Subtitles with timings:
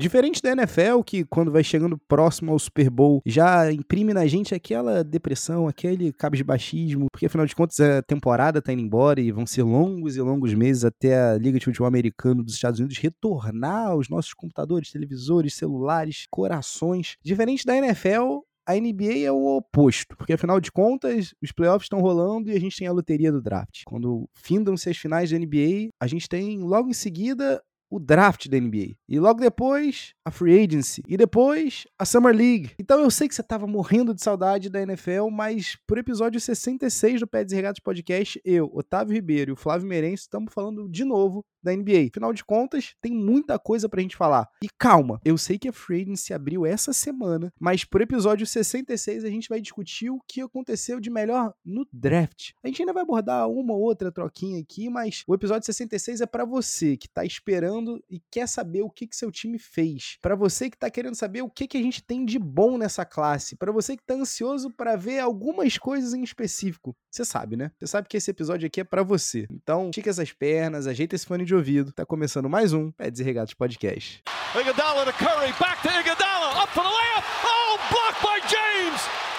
[0.00, 4.54] Diferente da NFL, que quando vai chegando próximo ao Super Bowl, já imprime na gente
[4.54, 9.44] aquela depressão, aquele cabisbaixismo, porque afinal de contas a temporada tá indo embora e vão
[9.44, 13.88] ser longos e longos meses até a Liga de Futebol Americano dos Estados Unidos retornar
[13.88, 17.16] aos nossos computadores, televisores, celulares, corações.
[17.22, 22.00] Diferente da NFL, a NBA é o oposto, porque afinal de contas, os playoffs estão
[22.00, 23.82] rolando e a gente tem a loteria do draft.
[23.84, 27.60] Quando findam-se as finais da NBA, a gente tem logo em seguida
[27.90, 28.94] o draft da NBA.
[29.08, 31.02] E logo depois, a free agency.
[31.08, 32.70] E depois, a Summer League.
[32.78, 37.20] Então eu sei que você estava morrendo de saudade da NFL, mas por episódio 66
[37.20, 41.04] do Pés e Regatos Podcast, eu, Otávio Ribeiro e o Flávio Meirense estamos falando de
[41.04, 42.08] novo da NBA.
[42.10, 44.48] Afinal de contas, tem muita coisa pra gente falar.
[44.62, 49.24] E calma, eu sei que a free agency abriu essa semana, mas por episódio 66
[49.24, 52.50] a gente vai discutir o que aconteceu de melhor no draft.
[52.62, 56.26] A gente ainda vai abordar uma ou outra troquinha aqui, mas o episódio 66 é
[56.26, 60.16] para você que tá esperando e quer saber o que que seu time fez.
[60.20, 63.04] Para você que tá querendo saber o que que a gente tem de bom nessa
[63.04, 63.56] classe.
[63.56, 66.96] Para você que tá ansioso para ver algumas coisas em específico.
[67.10, 67.70] Você sabe, né?
[67.78, 69.46] Você sabe que esse episódio aqui é para você.
[69.50, 71.92] Então, estica essas pernas, ajeita esse fone de ouvido.
[71.92, 74.22] Tá começando mais um Pé Desregados Podcast.
[74.58, 77.24] Iguodala to Curry, back to Iguodala, up for the layup.
[77.44, 79.29] Oh, blocked by James.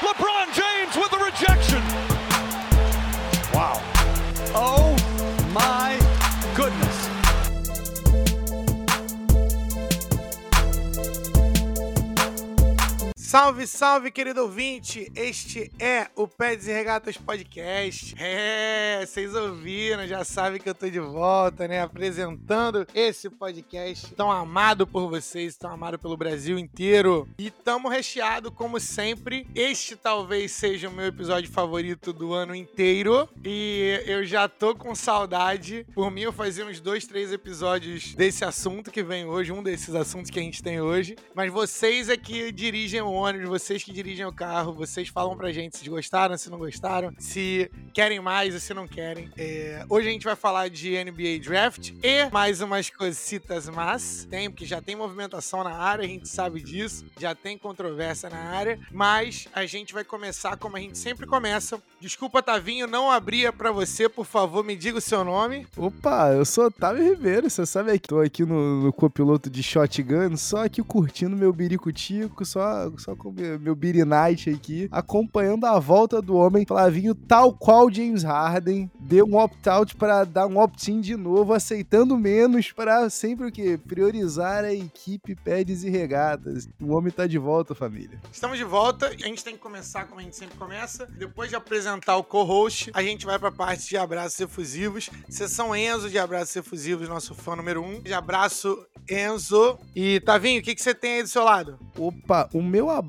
[13.32, 15.10] Salve, salve, querido ouvinte!
[15.16, 18.14] Este é o Pés e Regatas Podcast.
[18.20, 21.82] É, vocês ouviram, já sabem que eu tô de volta, né?
[21.82, 27.26] Apresentando esse podcast tão amado por vocês, tão amado pelo Brasil inteiro.
[27.38, 29.48] E tamo recheado, como sempre.
[29.56, 33.30] Este talvez seja o meu episódio favorito do ano inteiro.
[33.46, 35.88] E eu já tô com saudade.
[35.96, 39.96] Por mim, eu fazia uns dois, três episódios desse assunto que vem hoje, um desses
[39.96, 41.16] assuntos que a gente tem hoje.
[41.34, 45.52] Mas vocês é que dirigem o ônibus, vocês que dirigem o carro, vocês falam pra
[45.52, 49.29] gente se gostaram, se não gostaram, se querem mais ou se não querem.
[49.38, 54.50] É, hoje a gente vai falar de NBA Draft e mais umas cositas mas tem,
[54.50, 58.79] porque já tem movimentação na área, a gente sabe disso, já tem controvérsia na área,
[58.91, 61.81] mas a gente vai começar como a gente sempre começa.
[62.00, 65.67] Desculpa, Tavinho, não abria pra você, por favor, me diga o seu nome.
[65.78, 70.35] Opa, eu sou Otávio Ribeiro, você sabe que tô aqui no, no copiloto de Shotgun,
[70.38, 75.79] só aqui curtindo meu biricutico, só, só com meu, meu Beery Night aqui, acompanhando a
[75.79, 81.01] volta do homem Flavinho, tal qual James Harden, deu um opt-out para dar um opt-in
[81.01, 83.77] de novo, aceitando menos para sempre o quê?
[83.77, 86.67] Priorizar a equipe Pedes e Regatas.
[86.79, 88.19] O homem tá de volta, família.
[88.31, 91.55] Estamos de volta, a gente tem que começar como a gente sempre começa, depois de
[91.55, 96.55] apresentar o co-host, a gente vai pra parte de abraços efusivos, sessão Enzo de abraços
[96.55, 98.78] efusivos, nosso fã número um, de abraço
[99.09, 101.79] Enzo, e Tavinho, o que, que você tem aí do seu lado?
[101.97, 103.00] Opa, o meu abraço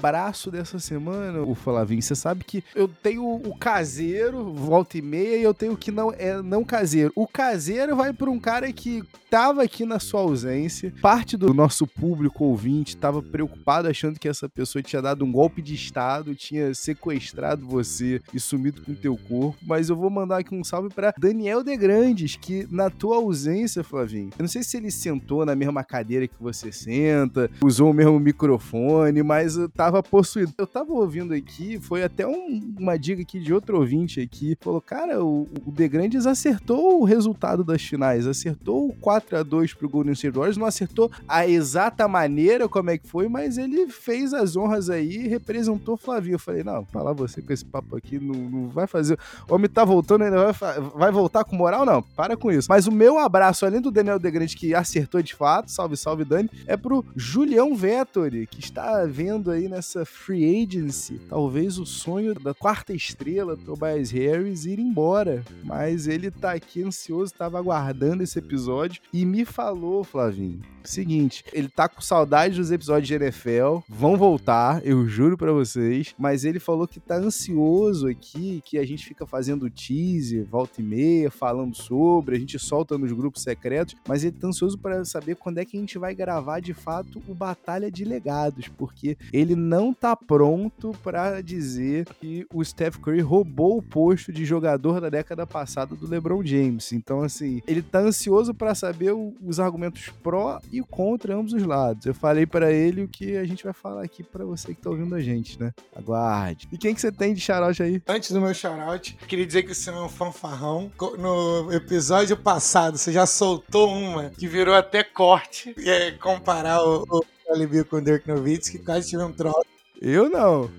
[0.50, 5.42] dessa semana, o Flavinho, você sabe que eu tenho o caseiro, volta e meia, e
[5.42, 7.12] eu tenho o que não é não caseiro.
[7.14, 10.92] O caseiro vai para um cara que tava aqui na sua ausência.
[11.00, 15.62] Parte do nosso público ouvinte tava preocupado achando que essa pessoa tinha dado um golpe
[15.62, 20.54] de estado, tinha sequestrado você e sumido com teu corpo, mas eu vou mandar aqui
[20.54, 24.76] um salve para Daniel De Grandes, que na tua ausência, Flavinho, eu não sei se
[24.76, 30.02] ele sentou na mesma cadeira que você senta, usou o mesmo microfone, mas eu tava
[30.02, 30.52] possuído.
[30.56, 34.80] Eu tava ouvindo aqui, foi até um- uma dica aqui de outro ouvinte aqui, falou,
[34.80, 39.74] cara, o, o De Grandes acertou o resultado das finais, acertou o 4 a 2
[39.74, 43.88] pro Golden State Warriors, não acertou a exata maneira como é que foi, mas ele
[43.88, 46.34] fez as honras aí e representou o Flavinho.
[46.34, 49.18] Eu falei, não, falar você com esse papo aqui, não, não vai fazer.
[49.48, 51.84] O homem tá voltando, ainda vai, vai voltar com moral?
[51.84, 52.68] Não, para com isso.
[52.70, 56.48] Mas o meu abraço, além do Daniel Degrande, que acertou de fato, salve, salve, Dani,
[56.66, 62.52] é pro Julião Vettori, que está vendo aí nessa free agency, talvez o sonho da
[62.52, 65.42] quarta estrela, Tobias Harris, ir embora.
[65.64, 71.68] Mas ele tá aqui ansioso, tava aguardando esse episódio e me falou, Flavinho, seguinte, ele
[71.68, 76.58] tá com saudade dos episódios de NFL, vão voltar, eu juro pra vocês, mas ele
[76.58, 81.74] falou que tá ansioso aqui, que a gente fica fazendo teaser, volta e meia, falando
[81.74, 85.64] sobre, a gente solta nos grupos secretos, mas ele tá ansioso pra saber quando é
[85.64, 90.14] que a gente vai gravar de fato o Batalha de Legados, porque ele não tá
[90.16, 95.94] pronto pra dizer que o Steph Curry roubou o posto de jogador da década passada
[95.94, 96.92] do LeBron James.
[96.92, 101.62] Então, assim, ele tá ansioso pra saber o- os argumentos pró e contra ambos os
[101.64, 102.06] lados.
[102.06, 104.90] Eu falei pra ele o que a gente vai falar aqui pra você que tá
[104.90, 105.72] ouvindo a gente, né?
[105.94, 106.68] Aguarde.
[106.72, 108.02] E quem que você tem de shoutout aí?
[108.08, 110.90] Antes do meu shoutout, queria dizer que você é um fanfarrão.
[111.18, 115.74] No episódio passado, você já soltou uma que virou até corte.
[115.78, 117.22] E é comparar o, o
[117.52, 119.66] Bradley Bill com o Dirk Nowitzki, quase tive um troço.
[120.00, 120.70] Eu não.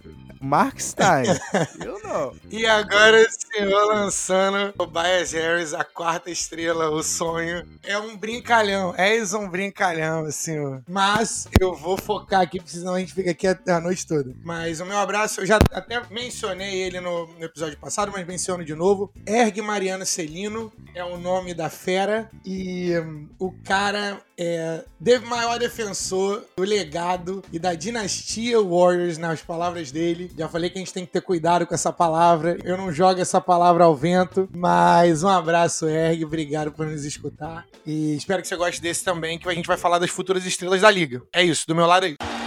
[0.41, 1.23] Mark Stein.
[1.79, 2.35] Eu não.
[2.51, 7.65] E agora o senhor lançando o Bias Harris, a quarta estrela, o sonho.
[7.81, 10.83] É um brincalhão, és um brincalhão, senhor.
[10.85, 14.35] Mas eu vou focar aqui, porque senão a gente fica aqui a, noite toda.
[14.43, 18.65] Mas o meu abraço, eu já até mencionei ele no, no episódio passado, mas menciono
[18.65, 19.13] de novo.
[19.25, 22.29] Erg Mariano Celino é o nome da fera.
[22.45, 24.83] E hum, o cara é
[25.25, 30.31] maior defensor do legado e da dinastia Warriors, nas palavras dele.
[30.38, 32.57] Já falei que a gente tem que ter cuidado com essa palavra.
[32.63, 36.24] Eu não jogo essa palavra ao vento, mas um abraço, Erg.
[36.24, 37.65] Obrigado por nos escutar.
[37.85, 40.81] E espero que você goste desse também, que a gente vai falar das futuras estrelas
[40.81, 41.21] da liga.
[41.33, 42.42] É isso, do meu lado aí.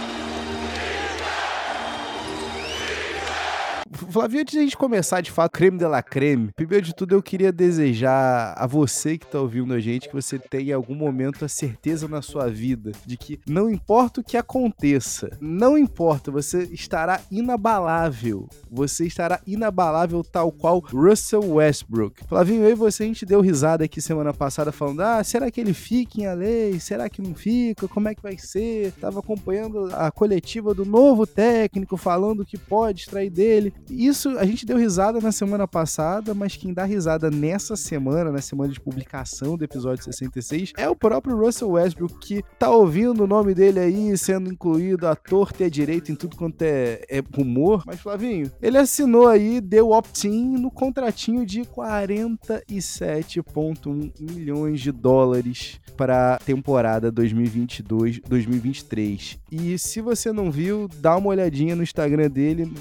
[4.17, 7.13] Flavio, antes de a gente começar de fato, creme de la creme, primeiro de tudo
[7.13, 10.95] eu queria desejar a você que tá ouvindo a gente que você tenha em algum
[10.95, 16.31] momento a certeza na sua vida de que não importa o que aconteça, não importa,
[16.31, 18.49] você estará inabalável.
[18.71, 22.25] Você estará inabalável tal qual Russell Westbrook.
[22.27, 25.61] Flavinho, eu e você a gente deu risada aqui semana passada falando: "Ah, será que
[25.61, 26.79] ele fica em lei?
[26.79, 27.87] Será que não fica?
[27.87, 33.01] Como é que vai ser?" Tava acompanhando a coletiva do novo técnico falando que pode
[33.01, 33.71] extrair dele.
[34.07, 38.39] Isso a gente deu risada na semana passada, mas quem dá risada nessa semana, na
[38.39, 43.27] semana de publicação do episódio 66, é o próprio Russell Westbrook, que tá ouvindo o
[43.27, 47.83] nome dele aí sendo incluído à torta e direita em tudo quanto é, é rumor.
[47.85, 56.39] Mas, Flavinho, ele assinou aí, deu opt-in no contratinho de 47,1 milhões de dólares para
[56.45, 59.37] temporada 2022-2023.
[59.51, 62.71] E se você não viu, dá uma olhadinha no Instagram dele,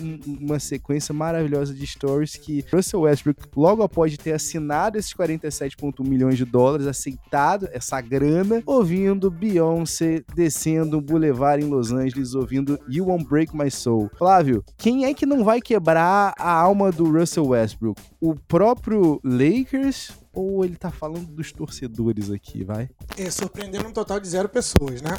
[0.40, 6.36] uma sequência maravilhosa de stories que Russell Westbrook, logo após ter assinado esses 47,1 milhões
[6.36, 13.06] de dólares, aceitado essa grana, ouvindo Beyoncé descendo um boulevard em Los Angeles, ouvindo You
[13.06, 14.10] Won't Break My Soul.
[14.16, 18.00] Flávio, quem é que não vai quebrar a alma do Russell Westbrook?
[18.20, 22.90] O próprio Lakers ou ele tá falando dos torcedores aqui, vai?
[23.16, 25.18] É, surpreendendo um total de zero pessoas, né?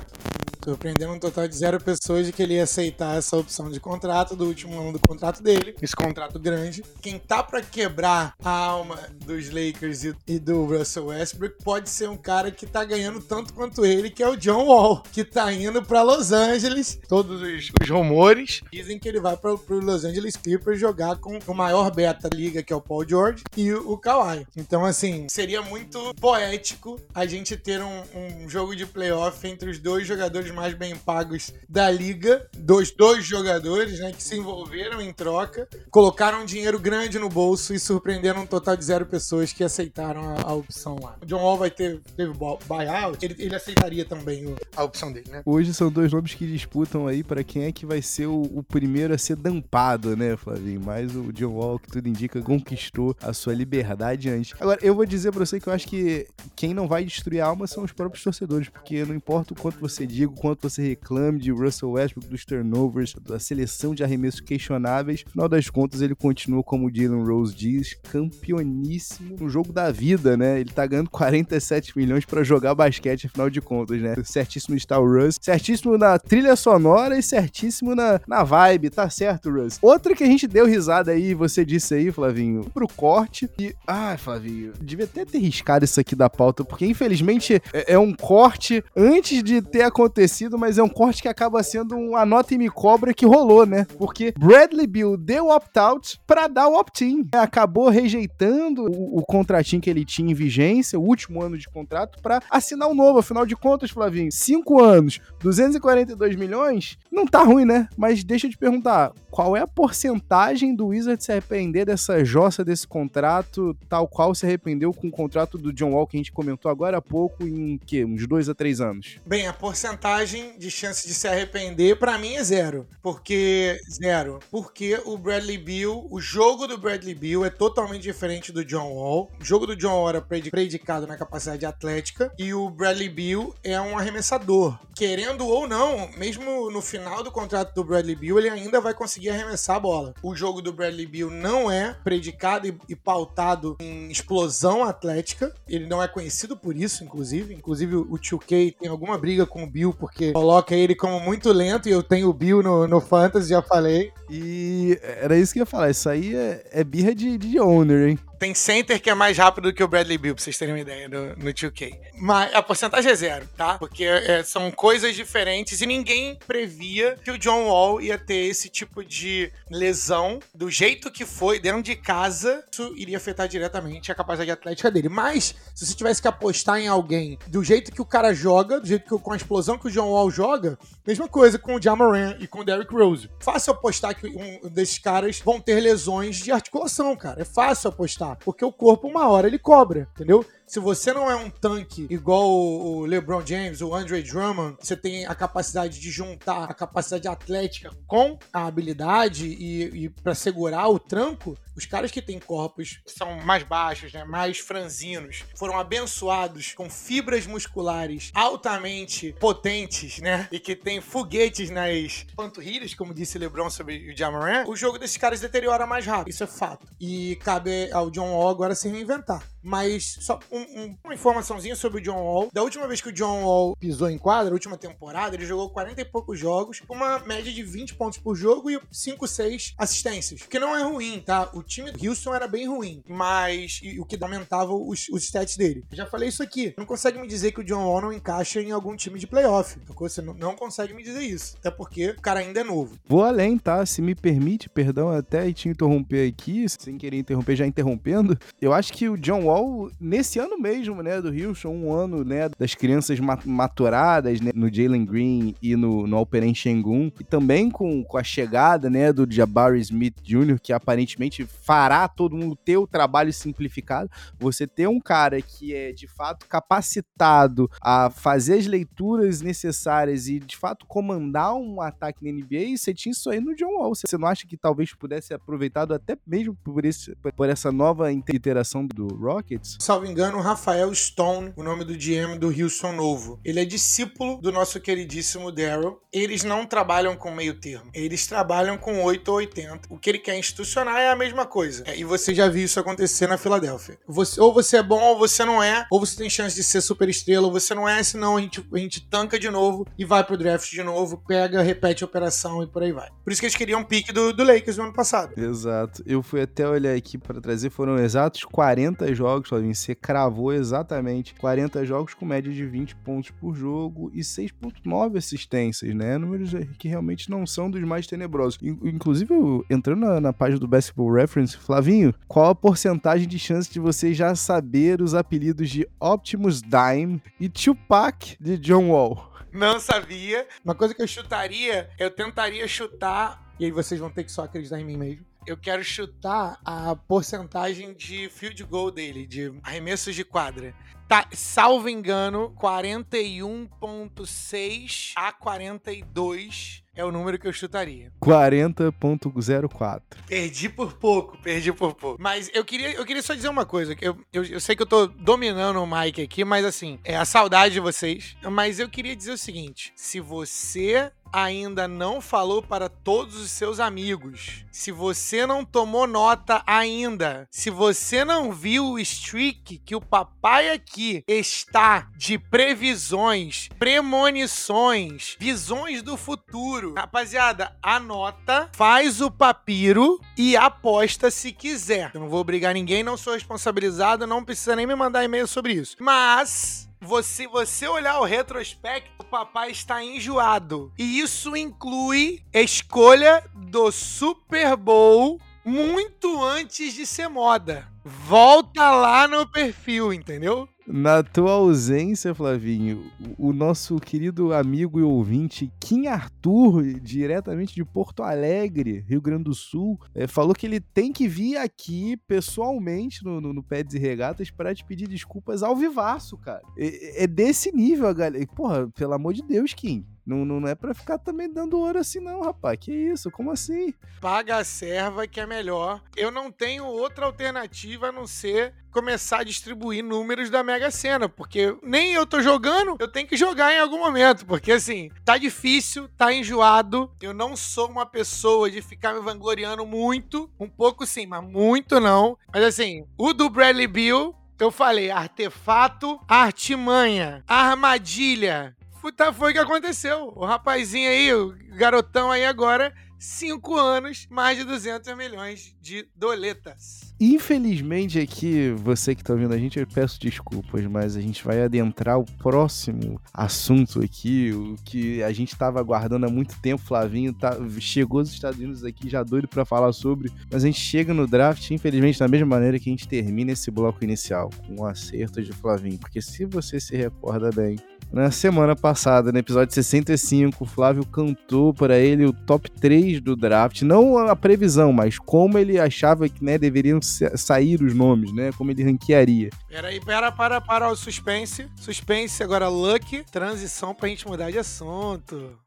[0.68, 4.36] Surpreendendo um total de zero pessoas de que ele ia aceitar essa opção de contrato
[4.36, 6.84] do último ano do contrato dele, esse contrato grande.
[7.02, 12.10] Quem tá para quebrar a alma dos Lakers e, e, do Russell Westbrook pode ser
[12.10, 15.54] um cara que tá ganhando tanto quanto ele, que é o John Wall, que tá
[15.54, 17.00] indo para Los Angeles.
[17.08, 21.40] Todos os, os, rumores dizem que ele vai para pro Los Angeles Clippers jogar com
[21.48, 24.46] o maior beta da liga, que é o Paul George, e o, o Kawhi.
[24.58, 29.80] Então, assim, seria muito poético a gente ter um, um jogo de playoff entre os
[29.80, 35.14] dois jogadores mais bem pagos da liga, dos dois jogadores, né, que se envolveram em
[35.14, 40.22] troca, colocaram dinheiro grande no bolso e surpreenderam um total de zero pessoas que aceitaram
[40.36, 41.16] a, a opção lá.
[41.22, 45.30] O John Wall vai ter teve buyout, ele, ele aceitaria também o, a opção dele,
[45.30, 45.44] né?
[45.46, 48.64] Hoje são dois nomes que disputam aí para quem é que vai ser o, o,
[48.64, 50.82] primeiro a ser dampado, né, Flavinho?
[50.84, 54.54] Mas o John Wall, que tudo indica, conquistou a sua liberdade antes.
[54.60, 57.46] Agora, eu vou dizer pra você que eu acho que quem não vai destruir a
[57.46, 60.82] alma são os próprios torcedores, porque não importa o quanto você diga, o quanto você
[60.82, 66.00] reclame de Russell Westbrook, dos turnovers, da seleção de arremessos questionáveis, no final das contas
[66.00, 70.62] ele continua, como o Dylan Rose diz, campeoníssimo no jogo da vida, né?
[70.62, 74.16] Ele tá ganhando 47 milhões para jogar basquete, afinal de contas, né?
[74.24, 79.52] Certíssimo está o Russ, certíssimo na trilha sonora e certíssimo na, na vibe, tá certo,
[79.52, 79.80] Russ?
[79.82, 83.76] Outra que a gente deu risada aí, você disse aí, Flavinho, pro corte e...
[83.86, 88.14] Ah, Flavinho, devia até ter riscado isso aqui da pauta, porque infelizmente é, é um
[88.14, 90.27] corte antes de ter acontecido,
[90.58, 93.86] mas é um corte que acaba sendo um anota e me cobra que rolou, né?
[93.98, 97.28] Porque Bradley Bill deu opt-out para dar o opt-in.
[97.34, 102.22] Acabou rejeitando o, o, contratinho que ele tinha em vigência, o último ano de contrato,
[102.22, 103.20] para assinar um novo.
[103.20, 107.88] Afinal de contas, Flavinho, cinco anos, 242 milhões, não tá ruim, né?
[107.98, 112.66] Mas deixa eu te perguntar, qual é a porcentagem do Wizard se arrepender dessa jossa
[112.66, 116.32] desse contrato, tal qual se arrependeu com o contrato do John Wall que a gente
[116.32, 119.20] comentou agora há pouco, em que, uns dois a três anos?
[119.26, 122.88] Bem, a porcentagem de chance de se arrepender, para mim, é zero.
[123.02, 123.80] Porque.
[123.90, 124.40] Zero.
[124.50, 129.32] Porque o Bradley Bill, o jogo do Bradley Bill é totalmente diferente do John Wall.
[129.40, 133.80] O jogo do John Wall era predicado na capacidade atlética e o Bradley Bill é
[133.80, 134.78] um arremessador.
[134.96, 139.30] Querendo ou não, mesmo no final do contrato do Bradley Bill, ele ainda vai conseguir
[139.30, 140.14] arremessar a bola.
[140.24, 145.54] O jogo do Bradley Bill não é predicado e, e pautado em explosão atlética.
[145.68, 147.54] Ele não é conhecido por isso, inclusive.
[147.54, 151.90] Inclusive, o 2K tem alguma briga com o Bill porque coloca ele como muito lento
[151.90, 154.12] e eu tenho o Bill no, no Fantasy, já falei.
[154.30, 155.90] E era isso que eu ia falar.
[155.90, 158.20] Isso aí é, é birra de, de owner, hein?
[158.40, 161.08] Tem center que é mais rápido que o Bradley Bill, pra vocês terem uma ideia
[161.08, 161.98] no, no 2K.
[162.20, 163.78] Mas a porcentagem é zero, tá?
[163.78, 168.70] Porque é, são coisas diferentes e ninguém previa que o John Wall ia ter esse
[168.70, 172.64] tipo de lesão do jeito que foi dentro de casa.
[172.72, 175.10] Isso iria afetar diretamente a capacidade atlética dele.
[175.10, 178.88] Mas, se você tivesse que apostar em alguém do jeito que o cara joga, do
[178.88, 182.36] jeito que com a explosão que o John Wall joga, mesma coisa com o Jamoran
[182.40, 183.30] e com o Derrick Rose.
[183.40, 187.42] Fácil apostar que um desses caras vão ter lesões de articulação, cara.
[187.42, 190.46] É fácil apostar, porque o corpo uma hora ele cobra, entendeu?
[190.68, 195.26] Se você não é um tanque igual o LeBron James, o Andre Drummond, você tem
[195.26, 201.00] a capacidade de juntar a capacidade atlética com a habilidade e, e para segurar o
[201.00, 206.90] tranco, os caras que têm corpos são mais baixos, né, mais franzinos, foram abençoados com
[206.90, 214.12] fibras musculares altamente potentes, né, e que têm foguetes nas panturrilhas, como disse LeBron sobre
[214.12, 216.30] o Jamoran, o jogo desses caras deteriora mais rápido.
[216.30, 216.88] Isso é fato.
[217.00, 219.48] E cabe ao John Wall agora se reinventar.
[219.68, 222.50] Mas só um, um, uma informaçãozinha sobre o John Wall.
[222.54, 226.00] Da última vez que o John Wall pisou em quadra, última temporada, ele jogou 40
[226.00, 230.44] e poucos jogos, uma média de 20 pontos por jogo e 5, 6 assistências.
[230.44, 231.50] Que não é ruim, tá?
[231.54, 235.58] O time do Houston era bem ruim, mas e, o que aumentava os, os stats
[235.58, 235.84] dele.
[235.92, 236.74] Eu já falei isso aqui.
[236.78, 239.78] Não consegue me dizer que o John Wall não encaixa em algum time de playoff.
[240.00, 241.58] Você não, não consegue me dizer isso.
[241.60, 242.98] Até porque o cara ainda é novo.
[243.06, 243.86] Vou além, tá?
[243.86, 248.38] Se me permite, perdão até te interromper aqui, sem querer interromper, já interrompendo.
[248.62, 249.57] Eu acho que o John Wall,
[250.00, 255.06] nesse ano mesmo, né, do Houston, um ano, né, das crianças maturadas, né, no Jalen
[255.06, 259.80] Green e no, no Alperen Shengun, e também com, com a chegada, né, do Jabari
[259.80, 264.10] Smith Jr., que aparentemente fará todo mundo ter o trabalho simplificado,
[264.40, 270.40] você ter um cara que é, de fato, capacitado a fazer as leituras necessárias e,
[270.40, 273.96] de fato, comandar um ataque na NBA, você tinha isso aí no John Wall.
[273.96, 278.12] Você não acha que talvez pudesse ser aproveitado até mesmo por, esse, por essa nova
[278.12, 279.08] interação do
[279.48, 279.78] Rockets?
[279.80, 283.40] Salvo engano, Rafael Stone, o nome do GM do Houston Novo.
[283.44, 286.00] Ele é discípulo do nosso queridíssimo Daryl.
[286.12, 287.90] Eles não trabalham com meio termo.
[287.94, 289.88] Eles trabalham com 8 ou 80.
[289.90, 291.84] O que ele quer institucionar é a mesma coisa.
[291.88, 293.98] É, e você já viu isso acontecer na Filadélfia.
[294.08, 295.86] Você, ou você é bom ou você não é.
[295.92, 298.04] Ou você tem chance de ser super estrela ou você não é.
[298.04, 301.62] Senão a gente, a gente tanca de novo e vai pro draft de novo, pega,
[301.62, 303.10] repete a operação e por aí vai.
[303.24, 305.34] Por isso que eles queriam um pique do, do Lakers no ano passado.
[305.38, 306.04] Exato.
[306.06, 309.76] Eu fui até olhar aqui para trazer, foram exatos 40 jogos, Flavinho.
[309.76, 315.94] Você cravou exatamente 40 jogos com média de 20 pontos por jogo e 6.9 assistências,
[315.94, 316.18] né?
[316.18, 318.60] Números que realmente não são dos mais tenebrosos.
[318.62, 319.34] Inclusive,
[319.70, 324.14] entrando na, na página do Basketball Reference, Flavinho, qual a porcentagem de chance de você
[324.14, 329.34] já saber os apelidos de Optimus Dime e Tupac de John Wall?
[329.52, 330.48] Não sabia.
[330.64, 334.44] Uma coisa que eu chutaria, eu tentaria chutar, e aí vocês vão ter que só
[334.44, 340.14] acreditar em mim mesmo eu quero chutar a porcentagem de field goal dele, de arremessos
[340.14, 340.76] de quadra.
[341.08, 348.12] Tá, salvo engano, 41.6 a 42 é o número que eu chutaria.
[348.22, 350.02] 40.04.
[350.26, 352.22] Perdi por pouco, perdi por pouco.
[352.22, 353.96] Mas eu queria, eu queria só dizer uma coisa.
[354.02, 357.24] Eu, eu, eu sei que eu tô dominando o Mike aqui, mas assim, é a
[357.24, 358.36] saudade de vocês.
[358.52, 363.80] Mas eu queria dizer o seguinte: se você ainda não falou para todos os seus
[363.80, 370.02] amigos, se você não tomou nota ainda, se você não viu o streak que o
[370.02, 380.56] papai aqui está de previsões, premonições, visões do futuro, rapaziada, anota, faz o papiro e
[380.56, 382.12] aposta se quiser.
[382.14, 385.74] Eu não vou obrigar ninguém, não sou responsabilizado, não precisa nem me mandar e-mail sobre
[385.74, 385.96] isso.
[386.00, 390.92] Mas você, você olhar o retrospecto, o papai está enjoado.
[390.98, 397.88] E isso inclui escolha do Super Bowl muito antes de ser moda.
[398.04, 400.68] Volta lá no perfil, entendeu?
[400.90, 408.24] Na tua ausência, Flavinho, o nosso querido amigo e ouvinte Kim Arthur, diretamente de Porto
[408.24, 413.42] Alegre, Rio Grande do Sul, é, falou que ele tem que vir aqui pessoalmente no,
[413.42, 416.62] no, no Peds e Regatas para te pedir desculpas ao vivaço, cara.
[416.78, 418.48] É, é desse nível, galera.
[418.56, 420.06] Porra, pelo amor de Deus, Kim.
[420.28, 422.78] Não, não é pra ficar também dando ouro assim, não, rapaz.
[422.82, 423.32] Que isso?
[423.32, 423.94] Como assim?
[424.20, 426.04] Paga a serva que é melhor.
[426.18, 431.30] Eu não tenho outra alternativa a não ser começar a distribuir números da Mega Sena,
[431.30, 435.38] porque nem eu tô jogando, eu tenho que jogar em algum momento, porque assim, tá
[435.38, 437.10] difícil, tá enjoado.
[437.22, 442.02] Eu não sou uma pessoa de ficar me vangloriando muito, um pouco sim, mas muito
[442.02, 442.38] não.
[442.52, 448.76] Mas assim, o do Bradley Bill, eu falei artefato, artimanha, armadilha,
[449.16, 450.34] Tá, foi o que aconteceu.
[450.36, 457.14] O rapazinho aí, o garotão aí agora, 5 anos, mais de 200 milhões de doletas.
[457.20, 461.64] Infelizmente aqui, você que tá ouvindo a gente, eu peço desculpas, mas a gente vai
[461.64, 467.34] adentrar o próximo assunto aqui, o que a gente tava aguardando há muito tempo, Flavinho
[467.34, 471.12] tá, chegou dos Estados Unidos aqui já doido para falar sobre, mas a gente chega
[471.12, 474.86] no draft, infelizmente, da mesma maneira que a gente termina esse bloco inicial, com um
[474.86, 477.78] acerto de Flavinho, porque se você se recorda bem,
[478.12, 483.36] na semana passada, no episódio 65, o Flávio cantou para ele o top 3 do
[483.36, 483.82] draft.
[483.82, 488.52] Não a previsão, mas como ele achava que né, deveriam sair os nomes, né?
[488.58, 489.50] Como ele ranquearia.
[489.68, 491.68] Peraí, pera, para, para o suspense.
[491.76, 493.24] Suspense, agora Lucky.
[493.32, 495.58] Transição pra gente mudar de assunto.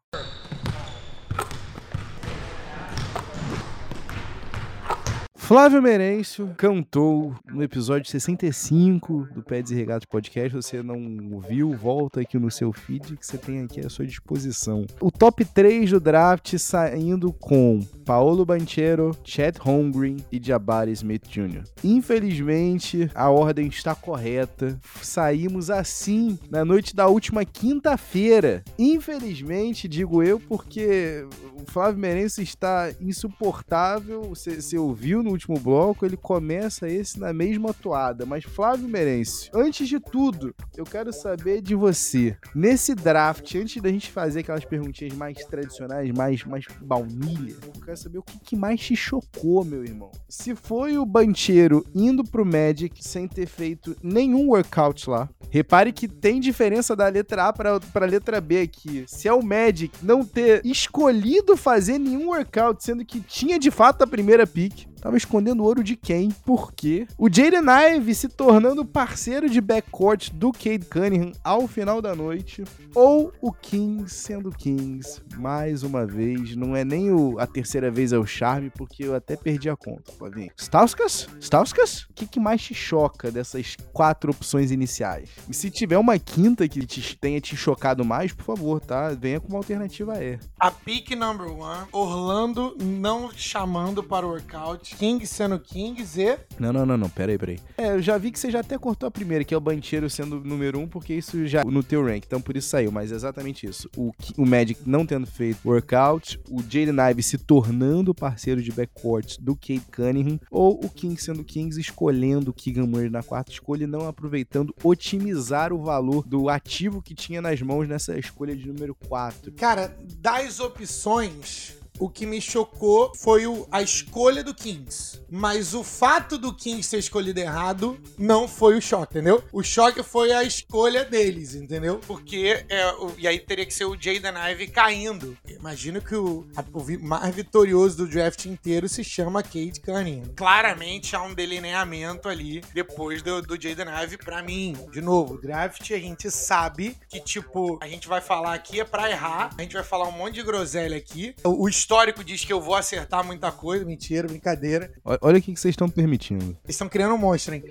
[5.50, 10.54] Flávio Merencio cantou no episódio 65 do Peds e Regatos Podcast.
[10.54, 10.96] Você não
[11.32, 14.86] ouviu, volta aqui no seu feed que você tem aqui à sua disposição.
[15.00, 21.64] O top 3 do draft saindo com Paulo Banchero, Chet Holmgren e Jabari Smith Jr.
[21.82, 24.78] Infelizmente, a ordem está correta.
[25.02, 28.62] Saímos assim na noite da última quinta-feira.
[28.78, 31.26] Infelizmente, digo eu, porque
[31.60, 34.32] o Flávio Merencio está insuportável.
[34.32, 38.26] Você ouviu no último bloco, ele começa esse na mesma toada.
[38.26, 42.36] Mas, Flávio Merencio, antes de tudo, eu quero saber de você.
[42.54, 47.96] Nesse draft, antes da gente fazer aquelas perguntinhas mais tradicionais, mais, mais baunilha, eu quero
[47.96, 50.10] saber o que, que mais te chocou, meu irmão.
[50.28, 56.06] Se foi o Bancheiro indo pro Magic sem ter feito nenhum workout lá, repare que
[56.06, 59.04] tem diferença da letra A pra, pra letra B aqui.
[59.06, 64.02] Se é o Magic não ter escolhido fazer nenhum workout, sendo que tinha de fato
[64.02, 66.30] a primeira pick, tava escondendo ouro de quem?
[66.44, 67.62] Porque o Jaden
[67.96, 72.64] Ive se tornando parceiro de backcourt do Cade Cunningham ao final da noite,
[72.94, 78.12] ou o Kings sendo Kings mais uma vez, não é nem o, a terceira vez
[78.12, 80.50] é o charme, porque eu até perdi a conta, Flavinho.
[80.56, 81.28] Stauskas?
[81.40, 82.02] Stauskas?
[82.04, 85.30] O que, que mais te choca dessas quatro opções iniciais?
[85.48, 89.10] E se tiver uma quinta que te, tenha te chocado mais, por favor, tá?
[89.10, 90.38] Venha com uma alternativa E.
[90.58, 96.38] A pick number one, Orlando não chamando para o workout Kings sendo Kings e.
[96.58, 97.08] Não, não, não, não.
[97.08, 97.58] Pera aí, pera aí.
[97.76, 100.08] É, eu já vi que você já até cortou a primeira, que é o Bancheiro
[100.08, 102.24] sendo número um, porque isso já no teu rank.
[102.26, 103.88] Então por isso saiu, mas é exatamente isso.
[103.96, 109.38] O, o Magic não tendo feito workout, o Jaden Ive se tornando parceiro de backcourt
[109.40, 113.84] do Kate Cunningham, ou o Kings sendo Kings escolhendo o Keegan Murray na quarta escolha
[113.84, 118.66] e não aproveitando otimizar o valor do ativo que tinha nas mãos nessa escolha de
[118.66, 119.52] número 4.
[119.52, 125.20] Cara, das opções o que me chocou foi o, a escolha do Kings.
[125.30, 129.44] Mas o fato do Kings ter escolhido errado não foi o choque, entendeu?
[129.52, 132.00] O choque foi a escolha deles, entendeu?
[132.06, 135.36] Porque, é, o, e aí teria que ser o Jaden Ive caindo.
[135.46, 140.32] Imagino que o, a, o mais vitorioso do draft inteiro se chama Kate Cunningham.
[140.34, 144.74] Claramente há um delineamento ali depois do, do Jaden Ive pra mim.
[144.90, 149.10] De novo, draft a gente sabe que, tipo, a gente vai falar aqui é pra
[149.10, 151.34] errar, a gente vai falar um monte de groselha aqui.
[151.44, 153.84] O, o histórico diz que eu vou acertar muita coisa.
[153.84, 154.92] Mentira, brincadeira.
[155.04, 156.56] Olha o que vocês estão permitindo.
[156.62, 157.64] Vocês estão criando um monstro, hein?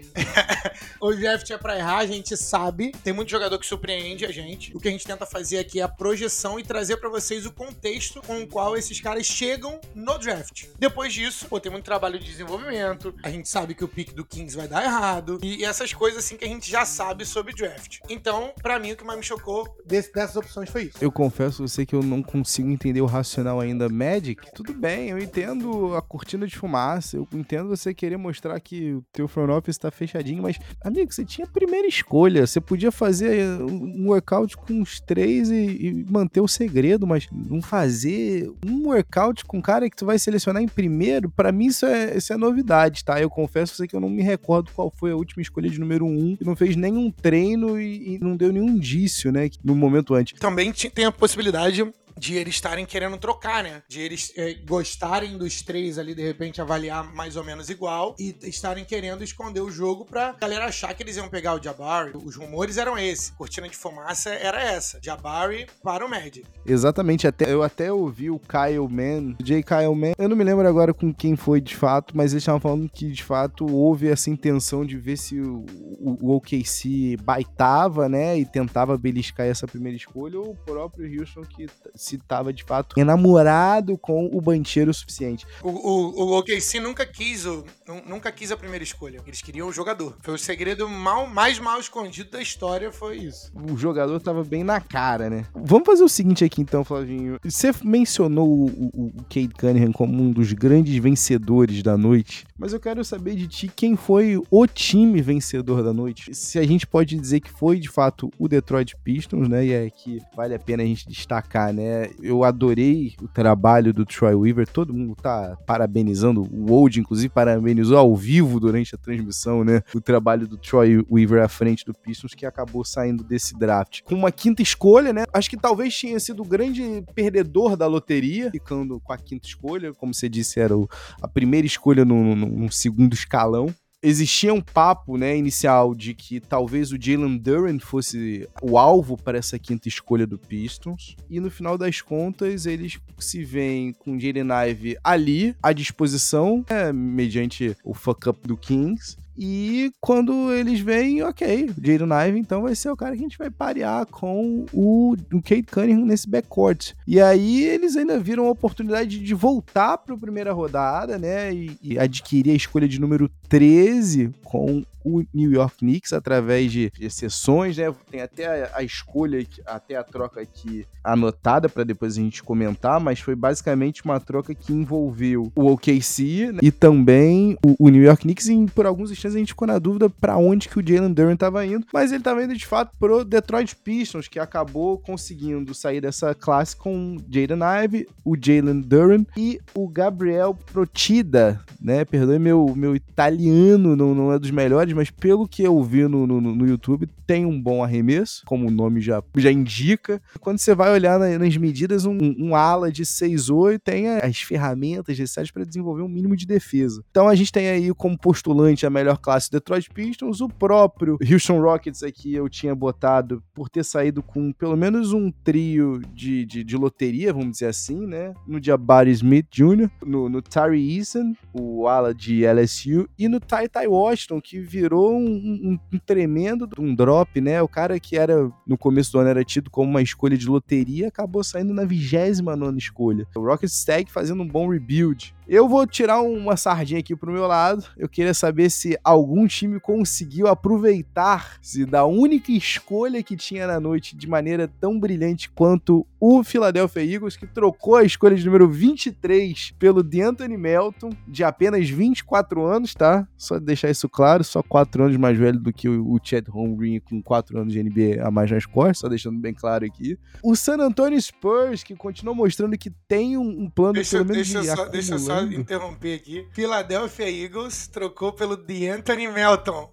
[1.00, 2.92] o draft é pra errar, a gente sabe.
[3.02, 4.76] Tem muito jogador que surpreende a gente.
[4.76, 7.52] O que a gente tenta fazer aqui é a projeção e trazer para vocês o
[7.54, 10.66] contexto com o qual esses caras chegam no draft.
[10.78, 13.16] Depois disso, pô, tem muito trabalho de desenvolvimento.
[13.24, 15.40] A gente sabe que o pick do Kings vai dar errado.
[15.42, 18.00] E essas coisas assim que a gente já sabe sobre draft.
[18.10, 20.98] Então, para mim, o que mais me chocou dessas opções foi isso.
[21.00, 25.10] Eu confesso a você que eu não consigo entender o racional ainda Magic, tudo bem,
[25.10, 29.52] eu entendo a cortina de fumaça, eu entendo você querer mostrar que o teu front
[29.52, 34.58] office tá fechadinho, mas, amigo, você tinha a primeira escolha, você podia fazer um workout
[34.58, 39.62] com os três e, e manter o segredo, mas não fazer um workout com um
[39.62, 43.22] cara que tu vai selecionar em primeiro, para mim isso é, isso é novidade, tá?
[43.22, 46.06] Eu confesso você que eu não me recordo qual foi a última escolha de número
[46.06, 50.16] um, que não fez nenhum treino e, e não deu nenhum indício, né, no momento
[50.16, 50.40] antes.
[50.40, 51.84] Também tem a possibilidade
[52.20, 53.82] de eles estarem querendo trocar, né?
[53.88, 58.36] De eles é, gostarem dos três ali, de repente, avaliar mais ou menos igual e
[58.44, 62.12] estarem querendo esconder o jogo pra galera achar que eles iam pegar o Jabari.
[62.16, 63.32] Os rumores eram esse.
[63.34, 65.00] Cortina de fumaça era essa.
[65.02, 66.44] Jabari para o Magic.
[66.66, 67.26] Exatamente.
[67.26, 69.64] Até, eu até ouvi o Kyle Mann, o J.
[69.64, 70.14] Kyle Mann.
[70.18, 73.12] Eu não me lembro agora com quem foi de fato, mas eles estavam falando que
[73.12, 75.66] de fato houve essa intenção de ver se o,
[76.00, 78.38] o, o OKC baitava, né?
[78.38, 81.68] E tentava beliscar essa primeira escolha, ou o próprio Houston que
[82.10, 85.46] se estava de fato enamorado com o Bancheiro o suficiente.
[85.62, 87.64] O, o, o OKC nunca quis o,
[88.08, 89.22] nunca quis a primeira escolha.
[89.26, 90.18] Eles queriam o jogador.
[90.22, 93.52] Foi o segredo mal, mais mal escondido da história, foi isso.
[93.56, 95.46] O jogador tava bem na cara, né?
[95.54, 97.38] Vamos fazer o seguinte aqui então, Flavinho.
[97.44, 102.74] Você mencionou o, o, o Cade Cunningham como um dos grandes vencedores da noite, mas
[102.74, 106.34] eu quero saber de ti quem foi o time vencedor da noite.
[106.34, 109.66] Se a gente pode dizer que foi de fato o Detroit Pistons, né?
[109.66, 111.99] E é que vale a pena a gente destacar, né?
[112.22, 117.98] Eu adorei o trabalho do Troy Weaver, todo mundo tá parabenizando, o Old inclusive parabenizou
[117.98, 119.82] ao vivo durante a transmissão, né?
[119.94, 124.02] O trabalho do Troy Weaver à frente do Pistons que acabou saindo desse draft.
[124.04, 125.26] Com uma quinta escolha, né?
[125.34, 129.94] Acho que talvez tinha sido o grande perdedor da loteria, ficando com a quinta escolha,
[129.94, 130.88] como você disse, era o,
[131.22, 136.92] a primeira escolha no, no segundo escalão existia um papo né, inicial de que talvez
[136.92, 141.16] o Jalen Duran fosse o alvo para essa quinta escolha do Pistons.
[141.30, 146.66] E no final das contas, eles se veem com o Jalen Ive ali, à disposição,
[146.70, 149.18] né, mediante o fuck-up do Kings.
[149.42, 153.38] E quando eles veem, ok, Jaden Ive então vai ser o cara que a gente
[153.38, 156.92] vai parear com o, o Kate Cunningham nesse backcourt.
[157.08, 161.54] E aí eles ainda viram a oportunidade de voltar para a primeira rodada, né?
[161.54, 166.92] E, e adquirir a escolha de número 13 com o New York Knicks através de
[167.00, 167.94] exceções, né?
[168.12, 173.20] Tem até a, escolha, até a troca aqui anotada para depois a gente comentar, mas
[173.20, 176.60] foi basicamente uma troca que envolveu o OKC né?
[176.62, 178.50] e também o, o, New York Knicks.
[178.50, 181.34] E por alguns instantes a gente ficou na dúvida para onde que o Jalen Duran
[181.34, 186.02] estava indo, mas ele estava indo de fato pro Detroit Pistons, que acabou conseguindo sair
[186.02, 192.04] dessa classe com Jaden Ive, o Jalen Duran e o Gabriel Protida, né?
[192.04, 196.26] Perdoe meu, meu italiano, não, não é dos melhores, mas pelo que eu vi no,
[196.26, 200.22] no, no YouTube, tem um bom arremesso, como o nome já, já indica.
[200.40, 205.52] Quando você vai olhar nas medidas, um, um ala de 6'8 tem as ferramentas necessárias
[205.52, 207.04] para desenvolver um mínimo de defesa.
[207.12, 211.62] Então a gente tem aí como postulante a melhor classe Detroit Pistons, o próprio Houston
[211.62, 216.64] Rockets aqui eu tinha botado por ter saído com pelo menos um trio de, de,
[216.64, 218.34] de loteria, vamos dizer assim, né?
[218.48, 223.68] No Jabari Smith Jr., no, no Tari Eason, o ala de LSU, e no Tai
[223.68, 227.62] Tai Washington, que virou um, um, um tremendo um drop, né?
[227.62, 231.08] O cara que era no começo do ano era tido como uma escolha de loteria,
[231.08, 233.26] acabou saindo na 29 escolha.
[233.36, 235.34] O Rocket Stag fazendo um bom rebuild.
[235.52, 237.84] Eu vou tirar uma sardinha aqui pro meu lado.
[237.98, 244.16] Eu queria saber se algum time conseguiu aproveitar-se da única escolha que tinha na noite
[244.16, 249.72] de maneira tão brilhante quanto o Philadelphia Eagles, que trocou a escolha de número 23
[249.80, 253.28] pelo DeAnthony Melton, de apenas 24 anos, tá?
[253.36, 257.24] Só deixar isso claro, só 4 anos mais velho do que o Chad Holmgren com
[257.24, 260.16] 4 anos de NBA a mais nas costas, só deixando bem claro aqui.
[260.44, 264.62] O San Antonio Spurs, que continua mostrando que tem um, plano deixa, pelo menos deixa
[264.62, 266.48] de só, Deixa eu só interromper aqui.
[266.52, 269.92] Philadelphia Eagles trocou pelo DeAnthony Melton.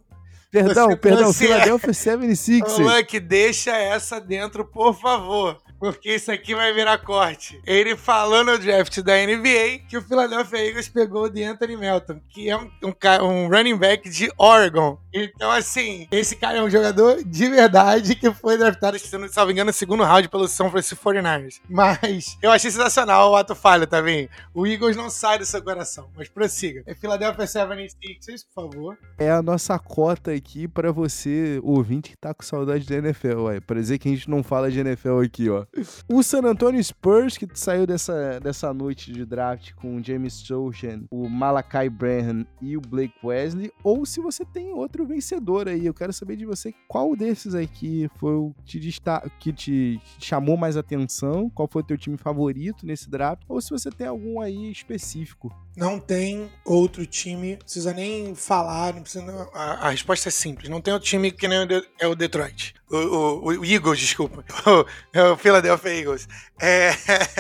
[0.51, 2.79] Perdão, você, perdão, você Philadelphia 76ers.
[2.79, 7.61] Luck, deixa essa dentro, por favor porque isso aqui vai virar corte.
[7.67, 12.49] Ele falou no draft da NBA que o Philadelphia Eagles pegou o DeAnthony Melton, que
[12.49, 14.99] é um, um, um, running back de Oregon.
[15.13, 19.53] Então, assim, esse cara é um jogador de verdade que foi draftado, se não me
[19.53, 21.61] engano, no segundo round pelo São Francisco 49ers.
[21.69, 24.29] Mas eu achei sensacional o ato falho, tá vendo?
[24.55, 26.83] O Eagles não sai do seu coração, mas prossiga.
[26.87, 28.99] É Philadelphia 76ers, por favor.
[29.19, 33.61] É a nossa cota aqui para você, ouvinte, que tá com saudade da NFL, ué.
[33.61, 35.66] Pra dizer que a gente não fala de NFL aqui, ó.
[36.09, 41.05] O San Antonio Spurs, que saiu dessa, dessa noite de draft com o James Sochan,
[41.11, 45.87] o Malachi Branham e o Blake Wesley, ou se você tem outro vencedor aí.
[45.87, 49.01] Eu quero saber de você qual desses aqui foi o que te,
[49.39, 53.71] que te chamou mais atenção, qual foi o teu time favorito nesse draft, ou se
[53.71, 55.55] você tem algum aí específico.
[55.77, 60.71] Não tem outro time, não precisa nem falar, não precisa, a, a, resposta é simples,
[60.71, 62.75] não tem outro time que nem o de, é o Detroit.
[62.89, 64.45] O, o, o Eagles, desculpa.
[64.67, 66.29] O, é o Philadelphia Eagles.
[66.61, 66.91] É,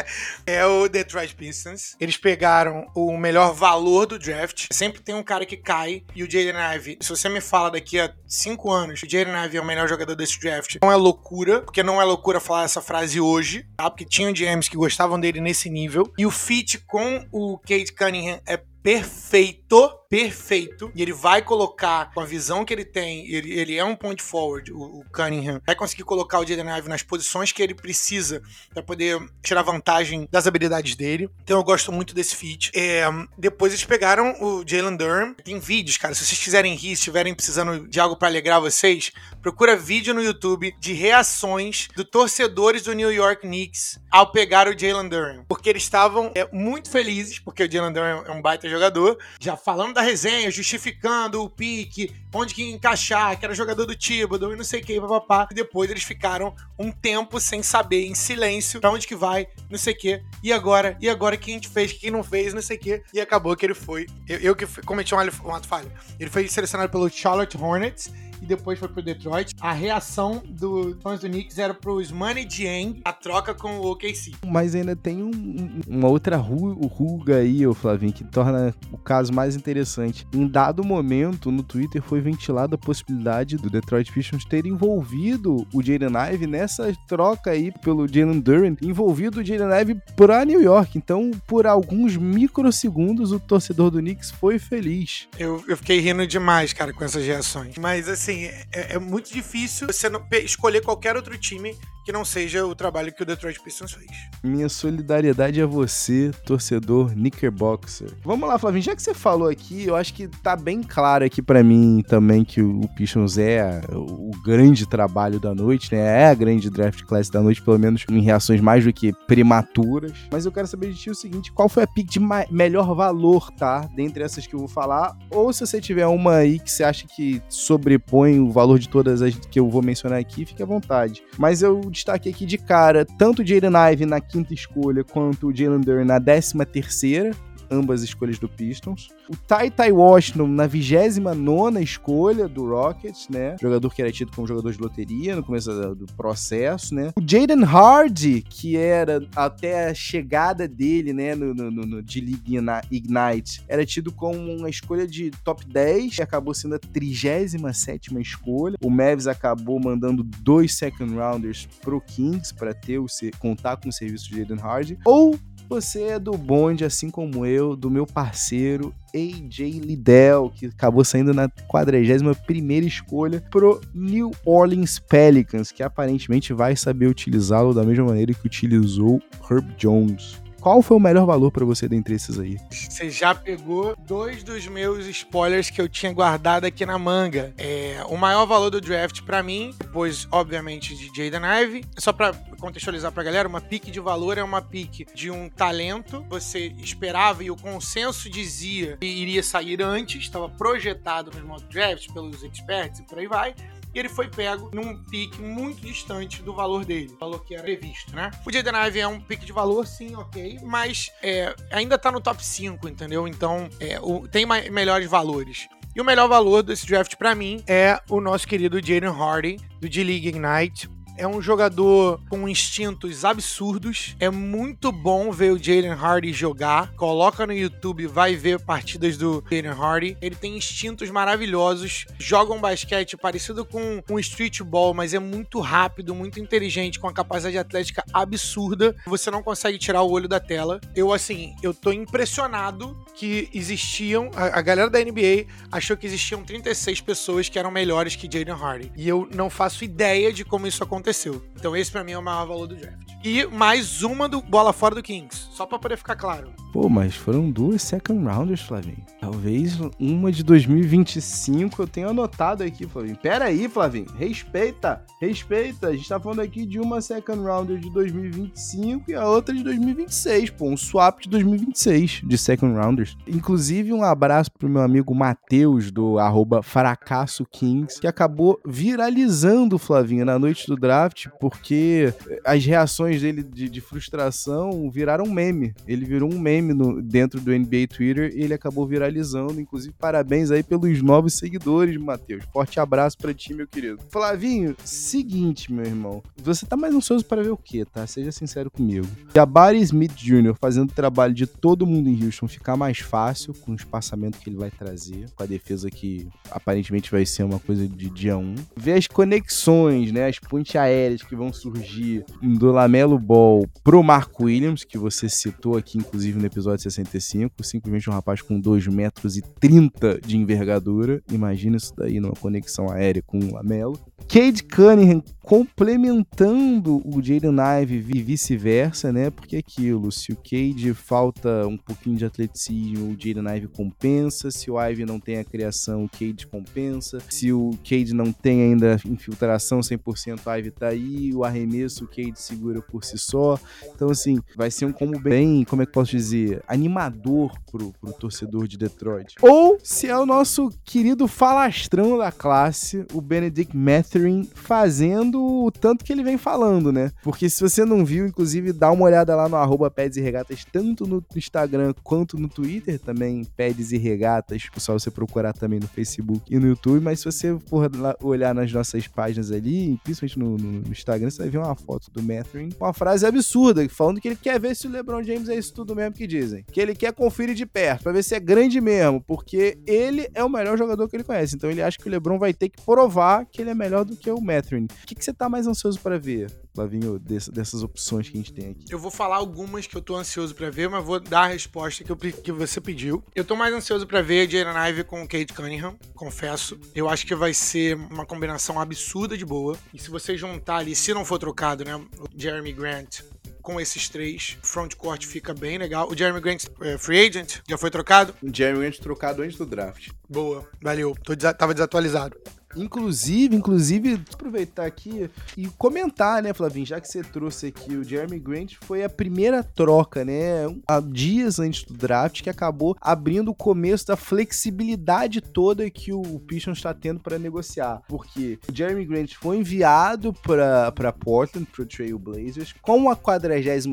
[0.46, 1.96] é o Detroit Pistons.
[1.98, 4.66] Eles pegaram o melhor valor do draft.
[4.70, 6.04] Sempre tem um cara que cai.
[6.14, 9.58] E o Jaden Ivey, se você me fala daqui a cinco anos o Jaden Ivey
[9.58, 11.62] é o melhor jogador desse draft, não é loucura.
[11.62, 13.90] Porque não é loucura falar essa frase hoje, tá?
[13.90, 16.12] Porque tinham GMs que gostavam dele nesse nível.
[16.16, 22.20] E o fit com o Kate Cunningham é perfeito perfeito e ele vai colocar, com
[22.20, 25.74] a visão que ele tem, ele, ele é um point forward, o, o Cunningham, vai
[25.74, 28.42] conseguir colocar o Jaden Ive nas posições que ele precisa
[28.72, 31.28] para poder tirar vantagem das habilidades dele.
[31.42, 32.70] Então eu gosto muito desse feat.
[32.74, 33.04] É,
[33.36, 35.34] depois eles pegaram o Jalen Durham.
[35.34, 36.14] Tem vídeos, cara.
[36.14, 40.74] Se vocês quiserem rir, estiverem precisando de algo para alegrar vocês, procura vídeo no YouTube
[40.78, 45.44] de reações do torcedores do New York Knicks ao pegar o Jalen Durham.
[45.48, 49.56] Porque eles estavam é, muito felizes, porque o Jalen Durham é um baita jogador, já
[49.56, 54.56] falando da resenha, justificando o pique, onde que encaixar, que era jogador do Thibodeau e
[54.56, 55.48] não sei o que, papapá.
[55.50, 59.78] E depois eles ficaram um tempo sem saber, em silêncio, pra onde que vai, não
[59.78, 60.22] sei o que.
[60.42, 60.96] E agora?
[61.00, 61.34] E agora?
[61.34, 61.92] O que a gente fez?
[61.92, 62.52] O que não fez?
[62.52, 63.02] Não sei o que.
[63.12, 64.06] E acabou que ele foi.
[64.28, 65.90] Eu, eu que cometi um, um ato falho.
[66.20, 69.54] Ele foi selecionado pelo Charlotte Hornets e depois foi pro Detroit.
[69.60, 74.32] A reação do fãs do Knicks era pro Money Dieng, a troca com o OKC.
[74.46, 79.56] Mas ainda tem um, uma outra ruga aí, ô Flavinho, que torna o caso mais
[79.56, 80.26] interessante.
[80.32, 85.82] Em dado momento, no Twitter foi ventilada a possibilidade do Detroit Pistons ter envolvido o
[85.82, 90.98] Jaden Ive nessa troca aí pelo Jalen Duran, envolvido o Jaden Ive pra New York.
[90.98, 95.28] Então, por alguns microsegundos, o torcedor do Knicks foi feliz.
[95.38, 97.76] Eu, eu fiquei rindo demais, cara, com essas reações.
[97.78, 100.08] Mas, assim, assim, é, é muito difícil você
[100.42, 104.06] escolher qualquer outro time que não seja o trabalho que o Detroit Pistons fez.
[104.40, 108.12] Minha solidariedade a você, torcedor Knickerboxer.
[108.22, 111.42] Vamos lá, Flavinho, já que você falou aqui, eu acho que tá bem claro aqui
[111.42, 116.22] para mim também que o Pistons é o grande trabalho da noite, né?
[116.22, 120.12] É a grande draft class da noite, pelo menos em reações mais do que prematuras.
[120.30, 122.20] Mas eu quero saber de ti o seguinte, qual foi a pick de
[122.52, 123.80] melhor valor, tá?
[123.96, 127.04] Dentre essas que eu vou falar, ou se você tiver uma aí que você acha
[127.04, 131.24] que sobrepõe o valor de todas as que eu vou mencionar aqui, fique à vontade.
[131.36, 135.56] Mas eu destaque aqui de cara tanto o Jaden Ive na quinta escolha quanto o
[135.56, 137.30] Jalen na décima terceira
[137.70, 139.08] ambas escolhas do Pistons.
[139.28, 143.56] O Ty Ty Washington na 29 escolha do Rockets, né?
[143.60, 147.12] Jogador que era tido como jogador de loteria no começo do processo, né?
[147.16, 152.56] O Jaden Hardy, que era até a chegada dele, né, no, no, no de League
[152.90, 158.76] Ignite, era tido como uma escolha de top 10 e acabou sendo a 37 escolha.
[158.82, 163.06] O Mavs acabou mandando dois second rounders pro Kings para ter o
[163.38, 164.98] contar com o serviço de Jaden Hardy.
[165.04, 171.04] Ou você é do bonde, assim como eu, do meu parceiro AJ Liddell, que acabou
[171.04, 178.04] saindo na 41ª escolha pro New Orleans Pelicans, que aparentemente vai saber utilizá-lo da mesma
[178.04, 180.45] maneira que utilizou Herb Jones.
[180.60, 182.58] Qual foi o melhor valor para você dentre esses aí?
[182.70, 187.54] Você já pegou dois dos meus spoilers que eu tinha guardado aqui na manga.
[187.56, 191.84] É, o maior valor do draft para mim, depois, obviamente, de Jaden Ive.
[191.98, 196.24] Só para contextualizar pra galera, uma pique de valor é uma pique de um talento.
[196.28, 202.12] Você esperava e o consenso dizia que iria sair antes, estava projetado no mock draft
[202.12, 203.54] pelos experts e por aí vai
[203.96, 208.14] e ele foi pego num pique muito distante do valor dele, valor que era previsto,
[208.14, 208.30] né?
[208.44, 212.20] O Jaden Ive é um pique de valor, sim, ok, mas é, ainda tá no
[212.20, 213.26] top 5, entendeu?
[213.26, 215.66] Então é, o, tem melhores valores.
[215.94, 219.88] E o melhor valor desse draft para mim é o nosso querido Jaden Hardy, do
[219.88, 220.90] D-League Ignite.
[221.18, 224.14] É um jogador com instintos absurdos.
[224.20, 226.92] É muito bom ver o Jalen Hardy jogar.
[226.92, 230.18] Coloca no YouTube, vai ver partidas do Jalen Hardy.
[230.20, 232.04] Ele tem instintos maravilhosos.
[232.18, 237.14] Joga um basquete parecido com um streetball, mas é muito rápido, muito inteligente, com a
[237.14, 238.94] capacidade atlética absurda.
[239.06, 240.78] Você não consegue tirar o olho da tela.
[240.94, 244.30] Eu, assim, eu tô impressionado que existiam.
[244.36, 248.62] A, a galera da NBA achou que existiam 36 pessoas que eram melhores que Jalen
[248.62, 248.92] Hardy.
[248.94, 251.40] E eu não faço ideia de como isso aconteceu aconteceu.
[251.54, 253.06] Então esse para mim é o maior valor do draft.
[253.24, 256.52] E mais uma do bola fora do Kings, só para poder ficar claro.
[256.72, 259.04] Pô, mas foram duas second rounders, Flavinho.
[259.20, 263.16] Talvez uma de 2025 eu tenha anotado aqui, Flavinho.
[263.16, 264.06] Pera aí, Flavinho.
[264.16, 265.88] Respeita, respeita.
[265.88, 269.62] A gente tá falando aqui de uma second rounder de 2025 e a outra de
[269.62, 270.68] 2026, pô.
[270.68, 273.16] Um swap de 2026 de second rounders.
[273.26, 280.24] Inclusive, um abraço pro meu amigo Matheus, do arroba Fracasso Kings, que acabou viralizando, Flavinho,
[280.24, 282.12] na noite do draft draft porque
[282.44, 285.74] as reações dele de, de frustração viraram um meme.
[285.86, 289.60] Ele virou um meme no, dentro do NBA Twitter e ele acabou viralizando.
[289.60, 292.44] Inclusive, parabéns aí pelos novos seguidores, Matheus.
[292.52, 293.98] Forte abraço pra ti, meu querido.
[294.10, 296.22] Flavinho, seguinte, meu irmão.
[296.42, 298.06] Você tá mais ansioso para ver o quê, tá?
[298.06, 299.06] Seja sincero comigo.
[299.34, 300.54] Jabari Smith Jr.
[300.58, 304.48] fazendo o trabalho de todo mundo em Houston ficar mais fácil com o espaçamento que
[304.48, 308.54] ele vai trazer, com a defesa que aparentemente vai ser uma coisa de dia 1.
[308.76, 310.26] Ver as conexões, né?
[310.26, 315.76] As pontes aéreas que vão surgir do Lamelo Ball pro Marco Williams, que você citou
[315.76, 317.62] aqui, inclusive, no episódio 65.
[317.62, 321.22] Simplesmente um rapaz com 2 metros e 30 de envergadura.
[321.30, 323.98] Imagina isso daí numa conexão aérea com o Lamelo.
[324.28, 329.30] Cade Cunningham complementando o Jaden Ive e vice-versa, né?
[329.30, 334.50] Porque é aquilo, se o Cade falta um pouquinho de atleticismo, o Jaden Ive compensa.
[334.50, 337.18] Se o Ive não tem a criação, o Cade compensa.
[337.30, 341.32] Se o Cade não tem ainda infiltração 100%, o Ive tá aí.
[341.32, 343.56] O arremesso, o Cade segura por si só.
[343.94, 348.12] Então, assim, vai ser um combo bem, como é que posso dizer, animador pro, pro
[348.14, 349.36] torcedor de Detroit.
[349.40, 353.76] Ou se é o nosso querido falastrão da classe, o Benedict
[354.06, 357.10] Matherin, fazendo o tanto que ele vem falando, né?
[357.22, 360.64] Porque se você não viu, inclusive, dá uma olhada lá no arroba Peds e Regatas,
[360.70, 365.88] tanto no Instagram quanto no Twitter, também Peds e Regatas, só você procurar também no
[365.88, 367.90] Facebook e no YouTube, mas se você for
[368.22, 372.22] olhar nas nossas páginas ali, principalmente no, no Instagram, você vai ver uma foto do
[372.22, 375.56] Matherin com uma frase absurda, falando que ele quer ver se o LeBron James é
[375.56, 376.64] isso tudo mesmo que dizem.
[376.70, 380.44] Que ele quer conferir de perto, pra ver se é grande mesmo, porque ele é
[380.44, 381.56] o melhor jogador que ele conhece.
[381.56, 384.16] Então ele acha que o LeBron vai ter que provar que ele é melhor do
[384.16, 384.84] que o Matherin.
[384.84, 388.40] O que, que você tá mais ansioso para ver, Lavinho, desse, dessas opções que a
[388.40, 388.84] gente tem aqui?
[388.90, 392.04] Eu vou falar algumas que eu tô ansioso para ver, mas vou dar a resposta
[392.04, 393.22] que, eu, que você pediu.
[393.34, 396.78] Eu tô mais ansioso para ver Jalen Ive com o Kate Cunningham, confesso.
[396.94, 399.76] Eu acho que vai ser uma combinação absurda de boa.
[399.92, 403.20] E se você juntar ali, se não for trocado, né, o Jeremy Grant
[403.66, 406.08] com esses três, frontcourt fica bem legal.
[406.08, 408.32] O Jeremy Grant é, free agent, já foi trocado?
[408.40, 410.10] O Jeremy Grant trocado antes do draft.
[410.28, 411.16] Boa, valeu.
[411.24, 412.36] Tô, tava desatualizado.
[412.76, 418.38] Inclusive, inclusive, aproveitar aqui e comentar, né, Flavinho, já que você trouxe aqui o Jeremy
[418.38, 423.54] Grant, foi a primeira troca, né, há dias antes do draft, que acabou abrindo o
[423.54, 428.02] começo da flexibilidade toda que o Pistons está tendo para negociar.
[428.08, 433.86] Porque o Jeremy Grant foi enviado para Portland, para o Trail Blazers, com a 46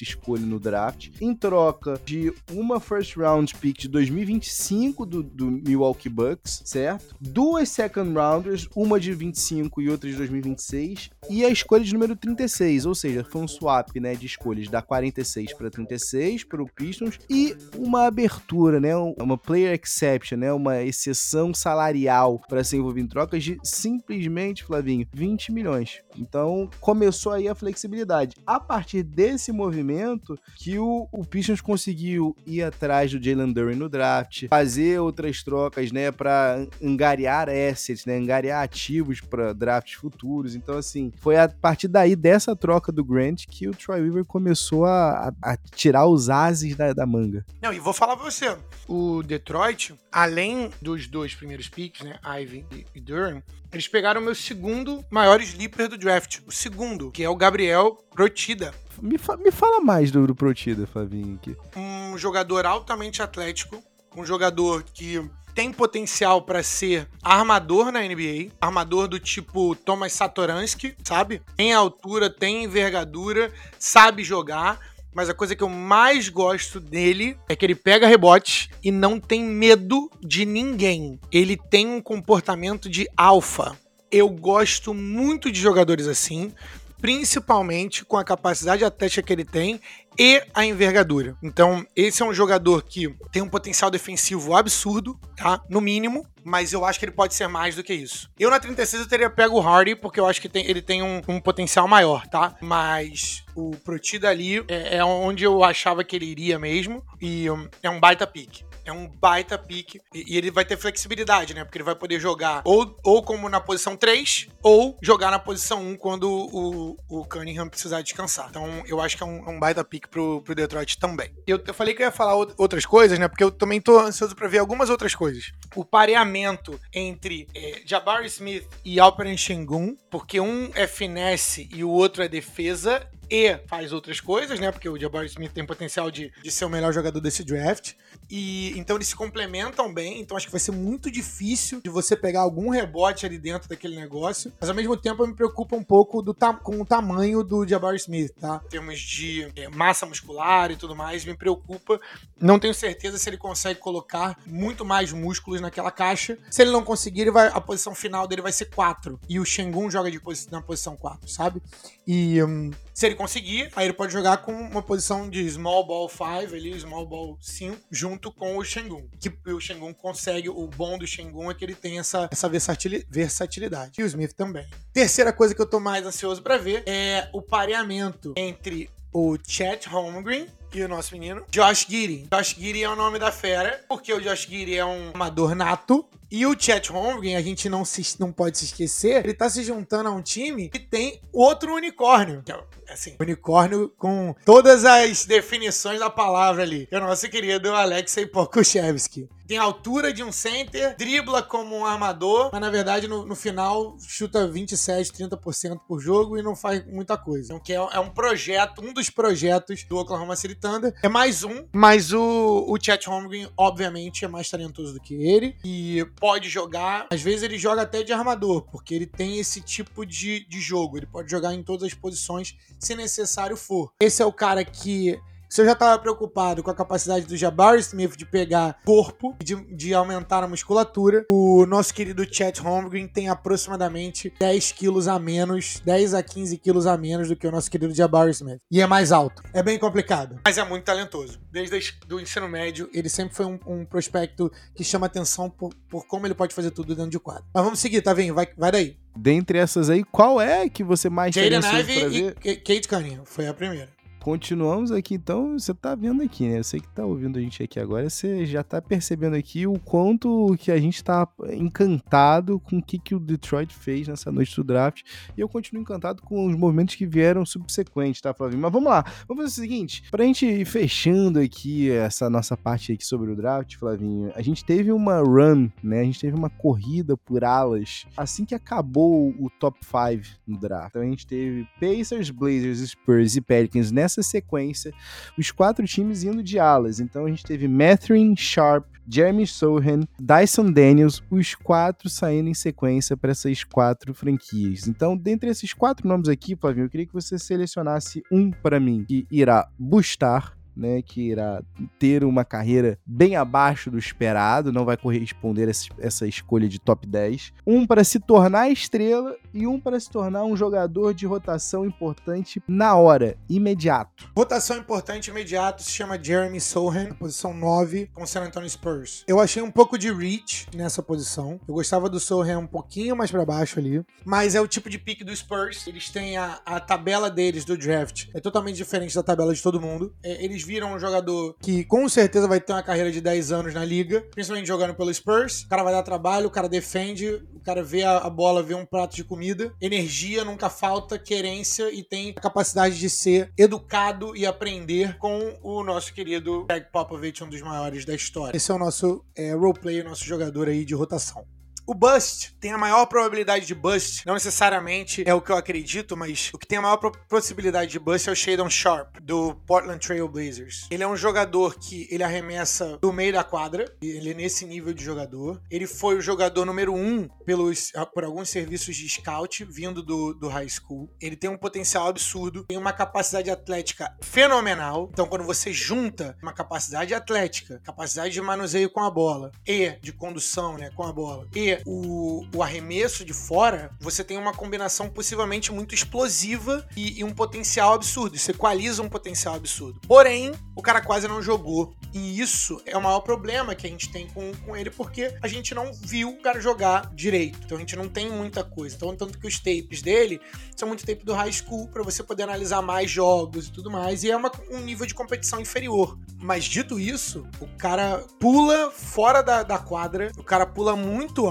[0.00, 6.08] escolha no draft, em troca de uma first round pick de 2025 do, do Milwaukee
[6.08, 7.14] Bucks, certo?
[7.20, 11.92] Duas second round rounders, uma de 25 e outra de 2026, e a escolha de
[11.92, 16.62] número 36, ou seja, foi um swap, né, de escolhas da 46 para 36 para
[16.62, 22.76] o Pistons e uma abertura, né, uma player exception, né, uma exceção salarial para ser
[22.76, 26.00] envolvido em trocas de simplesmente, Flavinho, 20 milhões.
[26.16, 28.36] Então, começou aí a flexibilidade.
[28.46, 33.88] A partir desse movimento que o, o Pistons conseguiu ir atrás do Jalen Duren no
[33.88, 40.54] draft, fazer outras trocas, né, para angariar assets, né, angariar ativos para drafts futuros.
[40.54, 44.84] Então, assim, foi a partir daí dessa troca do Grant que o Troy Weaver começou
[44.84, 47.44] a, a, tirar os ases da, da, manga.
[47.60, 48.56] Não, e vou falar pra você,
[48.86, 54.24] o Detroit, além dos dois primeiros picks, né, Ivy e, e Durham, eles pegaram o
[54.24, 58.74] meu segundo maior sleeper do draft, o segundo, que é o Gabriel Protida.
[59.00, 61.56] Me, fa me fala mais do, do Protida, Flavinho, aqui.
[61.76, 63.82] Um jogador altamente atlético,
[64.16, 70.94] um jogador que tem potencial para ser armador na NBA, armador do tipo Thomas Satoransky,
[71.04, 71.42] sabe?
[71.56, 74.78] Tem altura, tem envergadura, sabe jogar.
[75.12, 79.18] Mas a coisa que eu mais gosto dele é que ele pega rebote e não
[79.18, 81.18] tem medo de ninguém.
[81.32, 83.76] Ele tem um comportamento de alfa.
[84.10, 86.52] Eu gosto muito de jogadores assim
[87.00, 89.80] principalmente com a capacidade atlética que ele tem
[90.20, 91.34] e a envergadura.
[91.42, 95.62] Então, esse é um jogador que tem um potencial defensivo absurdo, tá?
[95.66, 98.30] No mínimo, mas eu acho que ele pode ser mais do que isso.
[98.38, 101.02] Eu na 36 eu teria pego o Hardy, porque eu acho que tem, ele tem
[101.02, 102.54] um, um, potencial maior, tá?
[102.60, 107.66] Mas o Protida ali é, é, onde eu achava que ele iria mesmo, e um,
[107.82, 110.00] é um baita pique é um baita pique.
[110.14, 111.64] E, ele vai ter flexibilidade, né?
[111.64, 115.82] Porque ele vai poder jogar ou, ou como na posição 3, ou jogar na posição
[115.82, 118.48] 1 quando o, o Cunningham precisar descansar.
[118.50, 121.30] Então eu acho que é um, é um baita pique pro, pro Detroit também.
[121.46, 123.28] Eu, eu falei que eu ia falar outras coisas, né?
[123.28, 125.52] Porque eu também tô ansioso para ver algumas outras coisas.
[125.74, 131.90] O pareamento entre é, Jabari Smith e Alperen Shengun, porque um é finesse e o
[131.90, 134.72] outro é defesa, e faz outras coisas, né?
[134.72, 137.92] Porque o Jabari Smith tem potencial de, de ser o melhor jogador desse draft.
[138.30, 140.20] E então eles se complementam bem.
[140.20, 143.96] Então acho que vai ser muito difícil de você pegar algum rebote ali dentro daquele
[143.96, 144.52] negócio.
[144.60, 147.96] Mas ao mesmo tempo eu me preocupo um pouco do com o tamanho do Jabari
[147.96, 148.60] Smith, tá?
[148.66, 152.00] Em termos de é, massa muscular e tudo mais, me preocupa.
[152.40, 156.38] Não tenho certeza se ele consegue colocar muito mais músculos naquela caixa.
[156.50, 159.20] Se ele não conseguir, ele vai, a posição final dele vai ser 4.
[159.28, 161.62] E o Shengun joga de, na posição 4, sabe?
[162.06, 166.06] E um, se ele conseguir, aí ele pode jogar com uma posição de small ball
[166.06, 169.08] 5 ali, small ball 5, junto com o Shengun.
[169.18, 173.92] Que o Shengun consegue, o bom do Shengun é que ele tem essa, essa versatilidade.
[173.98, 174.68] E o Smith também.
[174.92, 179.88] Terceira coisa que eu tô mais ansioso para ver é o pareamento entre o Chet
[179.88, 182.28] Holmgren e o nosso menino Josh Giddy.
[182.30, 186.06] Josh Giddy é o nome da fera, porque o Josh Giddy é um amador nato.
[186.30, 189.64] E o Chet Holmgren, a gente não, se, não pode se esquecer, ele tá se
[189.64, 192.42] juntando a um time que tem outro unicórnio.
[192.44, 196.86] Que é, assim, unicórnio com todas as definições da palavra ali.
[196.86, 201.76] Que é o nosso querido Alexei Pokushevsky tem a altura de um center, dribla como
[201.76, 206.54] um armador, mas na verdade no, no final chuta 27, 30% por jogo e não
[206.54, 207.46] faz muita coisa.
[207.46, 210.94] Então, que é, é, um projeto, um dos projetos do Oklahoma City Thunder.
[211.02, 215.56] É mais um, mas o, o Chet Holmgren, obviamente, é mais talentoso do que ele
[215.64, 217.06] e pode jogar.
[217.10, 220.98] Às vezes ele joga até de armador, porque ele tem esse tipo de, de jogo.
[220.98, 223.92] Ele pode jogar em todas as posições se necessário for.
[223.98, 225.18] Esse é o cara que
[225.50, 229.56] se eu já estava preocupado com a capacidade do Jabari Smith de pegar corpo, de,
[229.74, 235.82] de aumentar a musculatura, o nosso querido Chet Holmgren tem aproximadamente 10 quilos a menos,
[235.84, 238.60] 10 a 15 quilos a menos do que o nosso querido Jabari Smith.
[238.70, 239.42] E é mais alto.
[239.52, 240.38] É bem complicado.
[240.44, 241.40] Mas é muito talentoso.
[241.50, 241.76] Desde
[242.12, 246.28] o ensino médio, ele sempre foi um, um prospecto que chama atenção por, por, como
[246.28, 247.44] ele pode fazer tudo dentro de quadro.
[247.52, 248.34] Mas vamos seguir, tá vendo?
[248.34, 248.96] Vai, vai daí.
[249.16, 253.24] Dentre essas aí, qual é que você mais Jaden Ivey e Kate Cunningham.
[253.24, 253.88] Foi a primeira.
[254.20, 256.58] Continuamos aqui, então você tá vendo aqui, né?
[256.58, 259.78] Eu sei que tá ouvindo a gente aqui agora, você já tá percebendo aqui o
[259.78, 264.54] quanto que a gente tá encantado com o que, que o Detroit fez nessa noite
[264.54, 265.02] do draft.
[265.34, 268.60] E eu continuo encantado com os movimentos que vieram subsequentes, tá, Flavinho?
[268.60, 272.92] Mas vamos lá, vamos fazer o seguinte: pra gente ir fechando aqui essa nossa parte
[272.92, 276.00] aqui sobre o draft, Flavinho, a gente teve uma run, né?
[276.00, 280.90] A gente teve uma corrida por alas assim que acabou o top 5 no draft.
[280.90, 284.92] Então a gente teve Pacers, Blazers, Spurs e Pelicans nessa nessa sequência
[285.38, 287.00] os quatro times indo de alas.
[287.00, 293.16] Então a gente teve Mathurin, Sharp, Jeremy Sohan, Dyson Daniels, os quatro saindo em sequência
[293.16, 294.86] para essas quatro franquias.
[294.86, 299.04] Então, dentre esses quatro nomes aqui, Flavinho, eu queria que você selecionasse um para mim
[299.08, 301.62] que irá bustar né, que irá
[301.98, 307.06] ter uma carreira bem abaixo do esperado, não vai corresponder a essa escolha de top
[307.06, 307.52] 10.
[307.66, 312.62] Um para se tornar estrela e um para se tornar um jogador de rotação importante
[312.66, 314.30] na hora, imediato.
[314.36, 319.24] Rotação importante imediato se chama Jeremy Sohan, posição 9 com o San Antonio Spurs.
[319.26, 321.60] Eu achei um pouco de reach nessa posição.
[321.66, 324.98] Eu gostava do Sohan um pouquinho mais para baixo ali, mas é o tipo de
[324.98, 325.86] pique do Spurs.
[325.86, 329.80] Eles têm a, a tabela deles do draft, é totalmente diferente da tabela de todo
[329.80, 330.14] mundo.
[330.22, 333.74] É, eles viram um jogador que com certeza vai ter uma carreira de 10 anos
[333.74, 335.62] na liga, principalmente jogando pelo Spurs.
[335.62, 338.74] O cara vai dar trabalho, o cara defende, o cara vê a, a bola, vê
[338.74, 339.72] um prato de comida.
[339.80, 345.82] Energia nunca falta, querência e tem a capacidade de ser educado e aprender com o
[345.82, 348.56] nosso querido Greg Popovich, um dos maiores da história.
[348.56, 351.44] Esse é o nosso é, roleplay, nosso jogador aí de rotação.
[351.86, 356.16] O bust tem a maior probabilidade de bust, não necessariamente é o que eu acredito,
[356.16, 359.98] mas o que tem a maior possibilidade de bust é o Shadon Sharp, do Portland
[359.98, 360.86] Trail Blazers.
[360.90, 364.92] Ele é um jogador que ele arremessa do meio da quadra, ele é nesse nível
[364.92, 365.60] de jogador.
[365.70, 370.48] Ele foi o jogador número um pelos, por alguns serviços de scout vindo do, do
[370.48, 371.10] high school.
[371.20, 375.08] Ele tem um potencial absurdo, tem uma capacidade atlética fenomenal.
[375.12, 380.12] Então, quando você junta uma capacidade atlética, capacidade de manuseio com a bola e de
[380.12, 385.08] condução né, com a bola e o, o arremesso de fora, você tem uma combinação
[385.08, 388.36] possivelmente muito explosiva e, e um potencial absurdo.
[388.36, 390.00] Isso equaliza um potencial absurdo.
[390.06, 391.94] Porém, o cara quase não jogou.
[392.12, 395.46] E isso é o maior problema que a gente tem com, com ele, porque a
[395.46, 397.58] gente não viu o cara jogar direito.
[397.64, 398.96] Então a gente não tem muita coisa.
[398.96, 400.40] Então, tanto que os tapes dele
[400.74, 404.24] são muito tape do high school para você poder analisar mais jogos e tudo mais.
[404.24, 406.18] E é uma, um nível de competição inferior.
[406.40, 411.46] Mas dito isso, o cara pula fora da, da quadra, o cara pula muito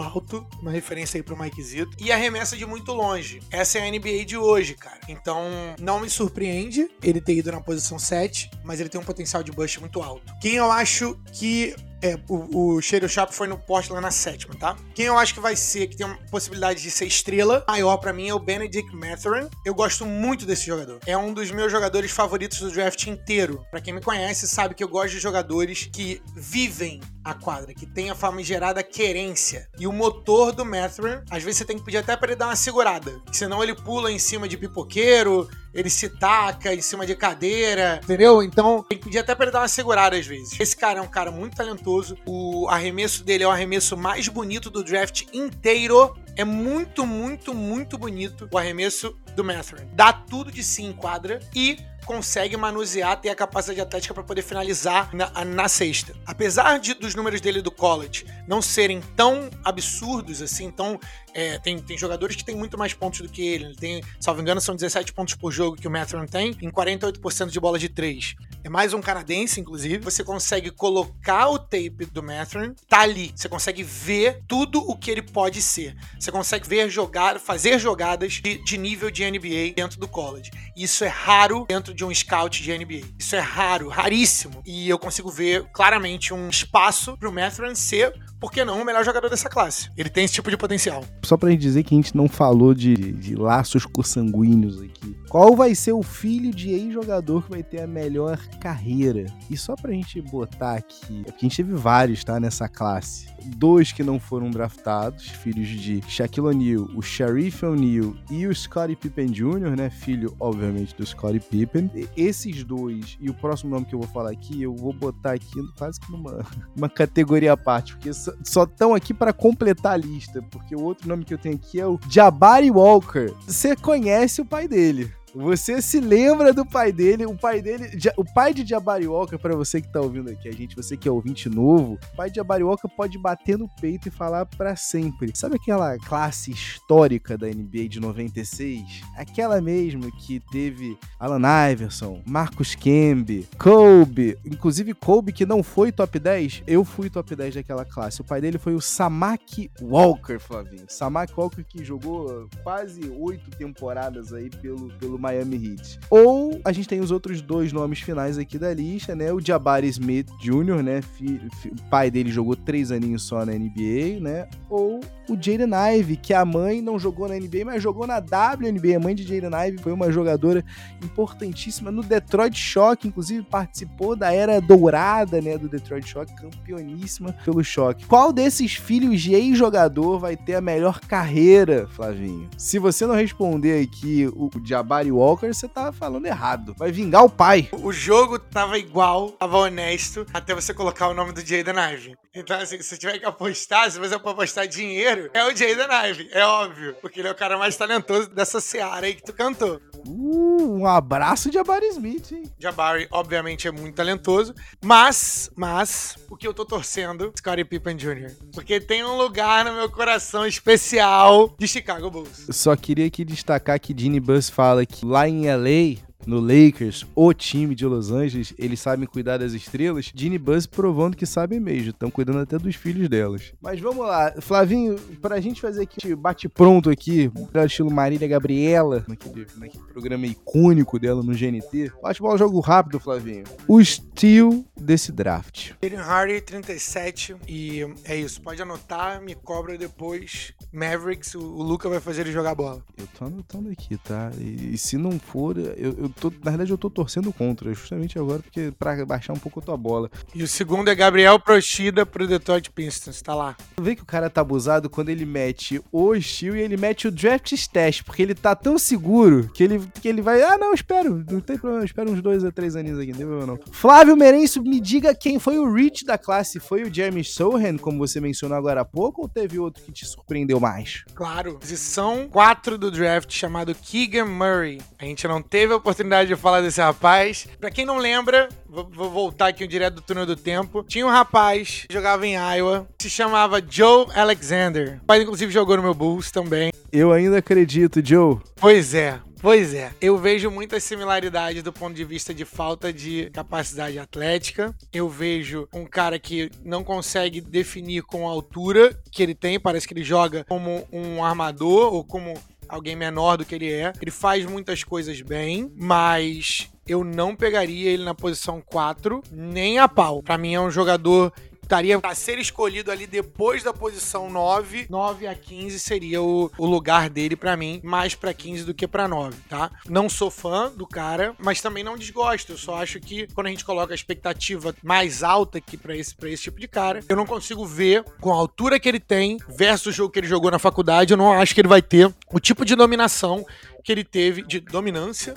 [0.61, 3.41] uma referência aí pro Mike Zito, e arremessa de muito longe.
[3.51, 4.99] Essa é a NBA de hoje, cara.
[5.07, 5.43] Então,
[5.79, 9.51] não me surpreende ele ter ido na posição 7, mas ele tem um potencial de
[9.51, 10.33] bust muito alto.
[10.41, 14.75] Quem eu acho que é, o, o Shadow Sharp foi no Portland na sétima, tá?
[14.93, 18.13] Quem eu acho que vai ser, que tem uma possibilidade de ser estrela maior para
[18.13, 19.47] mim é o Benedict Mathurin.
[19.65, 20.99] Eu gosto muito desse jogador.
[21.05, 23.63] É um dos meus jogadores favoritos do draft inteiro.
[23.69, 27.85] Para quem me conhece, sabe que eu gosto de jogadores que vivem a quadra, que
[27.85, 29.67] tem a famigerada querência.
[29.77, 32.47] E o motor do Mathurin, às vezes você tem que pedir até para ele dar
[32.47, 33.21] uma segurada.
[33.31, 38.41] Senão ele pula em cima de pipoqueiro, ele se taca em cima de cadeira, entendeu?
[38.41, 40.59] Então que pedir até ele dar uma segurada às vezes.
[40.59, 42.17] Esse cara é um cara muito talentoso.
[42.25, 46.15] O arremesso dele é o arremesso mais bonito do draft inteiro.
[46.35, 49.87] É muito, muito, muito bonito o arremesso do Mathurin.
[49.93, 51.77] Dá tudo de si em quadra e
[52.09, 56.15] consegue manusear, ter a capacidade atlética para poder finalizar na, na sexta.
[56.25, 60.99] Apesar de, dos números dele do college não serem tão absurdos assim, tão
[61.33, 63.65] é, tem, tem jogadores que têm muito mais pontos do que ele.
[63.65, 67.49] Ele tem, salvo engano, são 17 pontos por jogo que o Mathurin tem, em 48%
[67.49, 68.35] de bola de 3.
[68.63, 69.99] É mais um canadense, inclusive.
[69.99, 73.31] Você consegue colocar o tape do Mathurin, tá ali.
[73.35, 75.95] Você consegue ver tudo o que ele pode ser.
[76.19, 80.51] Você consegue ver jogar, fazer jogadas de, de nível de NBA dentro do college.
[80.75, 83.01] Isso é raro dentro de um scout de NBA.
[83.19, 84.63] Isso é raro, raríssimo.
[84.65, 89.03] E eu consigo ver claramente um espaço pro Mathurin ser por que não o melhor
[89.03, 89.89] jogador dessa classe?
[89.97, 91.03] Ele tem esse tipo de potencial.
[91.23, 95.13] Só pra dizer que a gente não falou de, de laços consanguíneos aqui.
[95.29, 99.27] Qual vai ser o filho de ex-jogador que vai ter a melhor carreira?
[99.47, 103.27] E só pra gente botar aqui, é porque a gente teve vários, tá, nessa classe.
[103.45, 108.95] Dois que não foram draftados, filhos de Shaquille O'Neal, o Sharif O'Neal e o Scottie
[108.95, 111.91] Pippen Jr., né, filho, obviamente, do Scottie Pippen.
[111.93, 115.33] E esses dois, e o próximo nome que eu vou falar aqui, eu vou botar
[115.33, 116.43] aqui quase que numa
[116.75, 121.07] uma categoria à parte, porque só estão aqui para completar a lista, porque o outro
[121.07, 123.31] nome que eu tenho aqui é o Jabari Walker.
[123.45, 125.18] Você conhece o pai dele.
[125.35, 127.25] Você se lembra do pai dele?
[127.25, 130.51] O pai dele, o pai de Jabari Walker, para você que tá ouvindo aqui a
[130.51, 134.07] gente, você que é ouvinte novo, o pai de Jabari Walker pode bater no peito
[134.07, 135.31] e falar para sempre.
[135.35, 139.01] Sabe aquela classe histórica da NBA de 96?
[139.15, 146.17] Aquela mesmo que teve Alan Iverson, Marcus Camby, Kobe, inclusive Kobe que não foi top
[146.17, 148.21] 10, eu fui top 10 daquela classe.
[148.21, 150.85] O pai dele foi o Samaki Walker, Flavinho.
[150.87, 155.99] Samaki Walker que jogou quase oito temporadas aí pelo, pelo Miami Heat.
[156.09, 159.31] Ou a gente tem os outros dois nomes finais aqui da lista, né?
[159.31, 161.01] O Jabari Smith Jr., né?
[161.21, 164.47] o pai dele jogou três aninhos só na NBA, né?
[164.69, 164.99] Ou
[165.29, 168.97] o Jaden Ive, que a mãe não jogou na NBA, mas jogou na WNBA.
[168.97, 170.63] A mãe de Jaden Ive foi uma jogadora
[171.03, 177.63] importantíssima no Detroit Shock, inclusive participou da era dourada, né, do Detroit Shock, campeoníssima pelo
[177.63, 178.05] Shock.
[178.05, 182.49] Qual desses filhos de ex-jogador vai ter a melhor carreira, Flavinho?
[182.57, 186.75] Se você não responder aqui o Jabari Walker, você tá falando errado.
[186.77, 187.69] Vai vingar o pai.
[187.71, 192.15] O jogo tava igual, tava honesto, até você colocar o nome do Jaden Ive.
[192.33, 196.29] Então, assim, se tiver que apostar, se você for apostar dinheiro, é o Jaden Ive,
[196.31, 196.95] é óbvio.
[197.01, 199.81] Porque ele é o cara mais talentoso dessa seara aí que tu cantou.
[200.07, 202.43] Uh, um abraço de Jabari Smith, hein?
[202.59, 204.53] Jabari, obviamente, é muito talentoso.
[204.83, 208.31] Mas, mas, o que eu tô torcendo, Scottie Pippen Jr.
[208.53, 212.47] Porque tem um lugar no meu coração especial de Chicago Bulls.
[212.51, 217.33] Só queria aqui destacar que Dini Bus fala que lá em LA, no Lakers, o
[217.33, 220.11] time de Los Angeles, eles sabem cuidar das estrelas.
[220.13, 223.51] Ginny Buzz provando que sabem mesmo, estão cuidando até dos filhos delas.
[223.59, 227.31] Mas vamos lá, Flavinho, pra gente fazer aqui bate pronto aqui,
[227.65, 231.91] estilo Marília Gabriela, naquele, naquele programa icônico dela no GNT.
[232.01, 233.45] Bate bola, jogo rápido, Flavinho.
[233.67, 235.71] O estilo desse draft.
[235.81, 240.53] Jaden Hardy, 37, e é isso, pode anotar, me cobra depois.
[240.71, 242.83] Mavericks, o, o Luca vai fazer ele jogar bola.
[242.97, 244.29] Eu tô anotando aqui, tá?
[244.37, 248.19] E, e se não for, eu, eu tô, na verdade, eu tô torcendo contra, justamente
[248.19, 250.11] agora, porque pra baixar um pouco a tua bola.
[250.35, 253.55] E o segundo é Gabriel Prochida pro Detroit Pistons, tá lá.
[253.79, 257.11] Vê que o cara tá abusado quando ele mete o estilo e ele mete o
[257.11, 261.23] draft stash, porque ele tá tão seguro que ele, que ele vai, ah, não, espero,
[261.29, 263.59] não tem problema, espero uns dois a três aninhos aqui, não tem problema não.
[263.71, 267.99] Flávio Merenço, me diga quem foi o reach da classe, foi o Jeremy Sohan, como
[267.99, 271.03] você mencionou agora há pouco, ou teve outro que te surpreendeu mais?
[271.13, 274.81] Claro, posição 4 do draft, chamado Keegan Murray.
[274.97, 277.47] A gente não teve a oportunidade de falar desse rapaz.
[277.59, 280.83] Pra quem não lembra, vou, vou voltar aqui direto do túnel do tempo.
[280.87, 284.99] Tinha um rapaz que jogava em Iowa, se chamava Joe Alexander.
[285.03, 286.71] O pai, inclusive, jogou no meu Bulls também.
[286.91, 288.37] Eu ainda acredito, Joe.
[288.55, 293.29] Pois é, Pois é, eu vejo muitas similaridades do ponto de vista de falta de
[293.29, 294.75] capacidade atlética.
[294.91, 299.87] Eu vejo um cara que não consegue definir com a altura que ele tem, parece
[299.87, 302.33] que ele joga como um armador ou como
[302.69, 303.91] alguém menor do que ele é.
[303.99, 309.87] Ele faz muitas coisas bem, mas eu não pegaria ele na posição 4 nem a
[309.87, 310.23] pau.
[310.23, 311.33] Para mim é um jogador
[311.69, 314.87] estaria a ser escolhido ali depois da posição 9.
[314.89, 318.87] 9 a 15 seria o, o lugar dele para mim, mais para 15 do que
[318.87, 319.69] para 9, tá?
[319.87, 322.53] Não sou fã do cara, mas também não desgosto.
[322.53, 326.15] Eu só acho que quando a gente coloca a expectativa mais alta aqui para esse,
[326.15, 329.37] pra esse tipo de cara, eu não consigo ver com a altura que ele tem
[329.47, 332.11] versus o jogo que ele jogou na faculdade, eu não acho que ele vai ter
[332.31, 333.45] o tipo de dominação
[333.83, 335.33] que ele teve de dominância.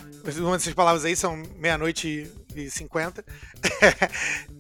[0.55, 3.25] Essas palavras aí são meia-noite e 50.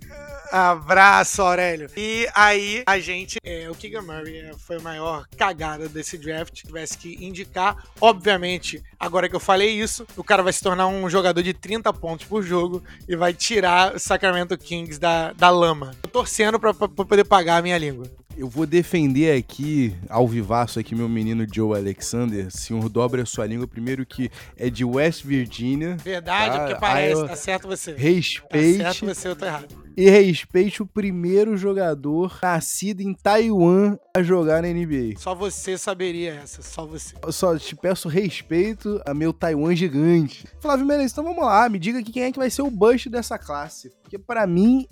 [0.52, 1.88] Abraço, Aurélio.
[1.96, 6.52] E aí, a gente, é, o Keegan Murray é, foi a maior cagada desse draft.
[6.52, 7.82] Tivesse que indicar.
[7.98, 11.90] Obviamente, agora que eu falei isso, o cara vai se tornar um jogador de 30
[11.94, 15.92] pontos por jogo e vai tirar o Sacramento Kings da, da lama.
[16.02, 18.06] Tô torcendo pra, pra, poder pagar a minha língua.
[18.36, 22.50] Eu vou defender aqui, ao vivaço aqui, meu menino Joe Alexander.
[22.50, 23.66] Senhor, dobra a sua língua.
[23.66, 25.96] Primeiro que é de West Virginia.
[25.96, 26.64] Verdade, tá?
[26.64, 27.26] porque parece.
[27.26, 27.94] Tá certo você.
[27.94, 28.78] Respeite.
[28.78, 29.81] Tá certo você, eu tô errado.
[29.96, 35.18] E respeite o primeiro jogador nascido em Taiwan a jogar na NBA.
[35.18, 37.14] Só você saberia essa, só você.
[37.22, 40.46] Eu só te peço respeito a meu Taiwan gigante.
[40.60, 43.08] Flávio Menezes, então vamos lá, me diga aqui quem é que vai ser o bust
[43.08, 43.90] dessa classe.
[44.02, 44.86] Porque para mim,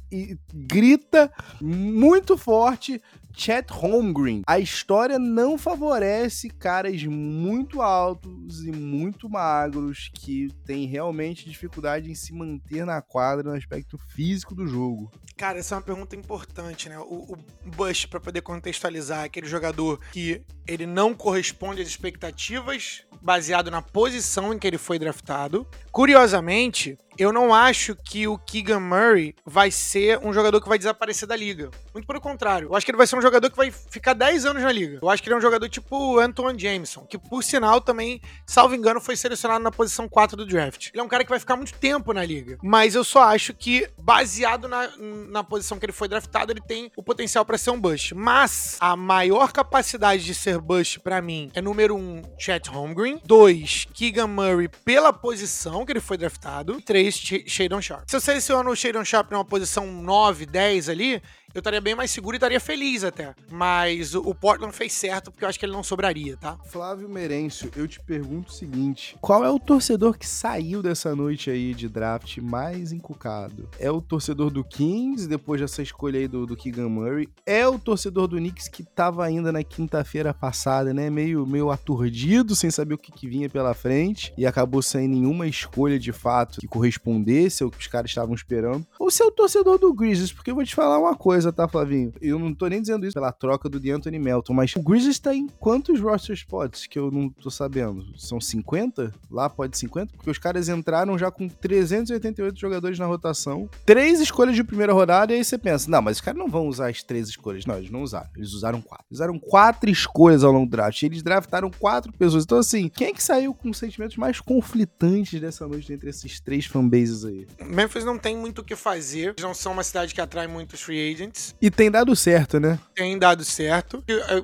[0.52, 1.30] grita
[1.60, 3.00] muito forte
[3.32, 4.42] Chet Holmgren.
[4.46, 12.14] A história não favorece caras muito altos e muito magros que têm realmente dificuldade em
[12.14, 14.89] se manter na quadra no aspecto físico do jogo.
[15.36, 16.98] Cara, essa é uma pergunta importante, né?
[16.98, 23.04] O, o Bush, pra poder contextualizar, é aquele jogador que ele não corresponde às expectativas
[23.22, 25.66] baseado na posição em que ele foi draftado.
[25.90, 31.28] Curiosamente, eu não acho que o Keegan Murray vai ser um jogador que vai desaparecer
[31.28, 31.70] da liga.
[31.92, 32.68] Muito pelo contrário.
[32.68, 35.00] Eu acho que ele vai ser um jogador que vai ficar 10 anos na liga.
[35.02, 38.74] Eu acho que ele é um jogador tipo Anthony Jameson, que por sinal também, salvo
[38.74, 40.88] engano, foi selecionado na posição 4 do draft.
[40.94, 42.56] Ele é um cara que vai ficar muito tempo na liga.
[42.62, 44.88] Mas eu só acho que, baseado na,
[45.28, 48.14] na posição que ele foi draftado, ele tem o potencial para ser um bush.
[48.16, 53.20] Mas a maior capacidade de ser bush para mim é número 1, um, Chet Holmgren.
[53.26, 56.80] 2, Keegan Murray pela posição que ele foi draftado.
[56.80, 57.48] 3, Beast,
[57.80, 58.04] Sharp.
[58.06, 61.22] Se eu seleciono o Shadon Sharp numa posição 9, 10 ali,
[61.54, 63.34] eu estaria bem mais seguro e estaria feliz até.
[63.50, 66.56] Mas o, Portland fez certo porque eu acho que ele não sobraria, tá?
[66.66, 71.50] Flávio Merencio, eu te pergunto o seguinte: qual é o torcedor que saiu dessa noite
[71.50, 73.68] aí de draft mais encucado?
[73.78, 77.28] É o torcedor do Kings, depois dessa escolha aí do, do Keegan Murray?
[77.44, 81.10] É o torcedor do Knicks que tava ainda na quinta-feira passada, né?
[81.10, 85.46] Meio, meio aturdido, sem saber o que, que vinha pela frente e acabou sem nenhuma
[85.46, 88.86] escolha de fato que correspondesse ao que os caras estavam esperando?
[88.98, 90.32] Ou se é o torcedor do Grizzlies?
[90.32, 92.12] Porque eu vou te falar uma coisa coisa, tá, Flavinho?
[92.20, 95.34] Eu não tô nem dizendo isso pela troca do DeAnthony Melton, mas o Grizzlies tá
[95.34, 98.06] em quantos roster spots que eu não tô sabendo?
[98.18, 99.10] São 50?
[99.30, 100.12] Lá pode 50?
[100.14, 105.32] Porque os caras entraram já com 388 jogadores na rotação, três escolhas de primeira rodada,
[105.32, 107.64] e aí você pensa, não, mas os caras não vão usar as três escolhas.
[107.64, 108.28] Não, eles não usaram.
[108.36, 109.06] Eles usaram quatro.
[109.10, 111.02] Usaram quatro escolhas ao longo do draft.
[111.02, 112.44] Eles draftaram quatro pessoas.
[112.44, 116.66] Então, assim, quem é que saiu com sentimentos mais conflitantes dessa noite entre esses três
[116.66, 117.46] fanbases aí?
[117.64, 119.30] Memphis não tem muito o que fazer.
[119.30, 121.29] Eles não são uma cidade que atrai muitos free agents.
[121.60, 122.78] E tem dado certo, né?
[122.94, 124.02] Tem dado certo.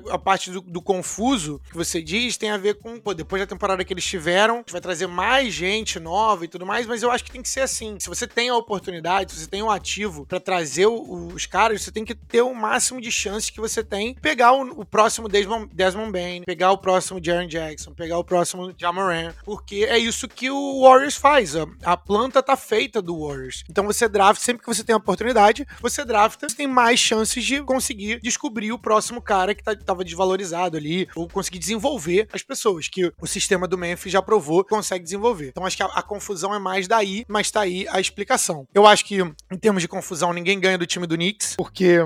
[0.09, 3.47] A, parte do, do, confuso que você diz tem a ver com, pô, depois da
[3.47, 7.23] temporada que eles tiveram, vai trazer mais gente nova e tudo mais, mas eu acho
[7.23, 7.97] que tem que ser assim.
[7.99, 11.81] Se você tem a oportunidade, se você tem um ativo para trazer o, os caras,
[11.81, 14.15] você tem que ter o máximo de chances que você tem.
[14.15, 18.73] Pegar o, o próximo Desmond, Desmond Bain, pegar o próximo Jaron Jackson, pegar o próximo
[18.77, 21.55] Jamoran, porque é isso que o Warriors faz.
[21.55, 23.63] A, a planta tá feita do Warriors.
[23.69, 27.43] Então você drafta, sempre que você tem a oportunidade, você drafta, você tem mais chances
[27.43, 32.43] de conseguir descobrir o próximo cara que tá, tava desvalorizado ali, ou conseguir desenvolver as
[32.43, 35.47] pessoas, que o sistema do Memphis já provou consegue desenvolver.
[35.47, 38.67] Então acho que a, a confusão é mais daí, mas tá aí a explicação.
[38.75, 41.97] Eu acho que, em termos de confusão, ninguém ganha do time do Knicks, porque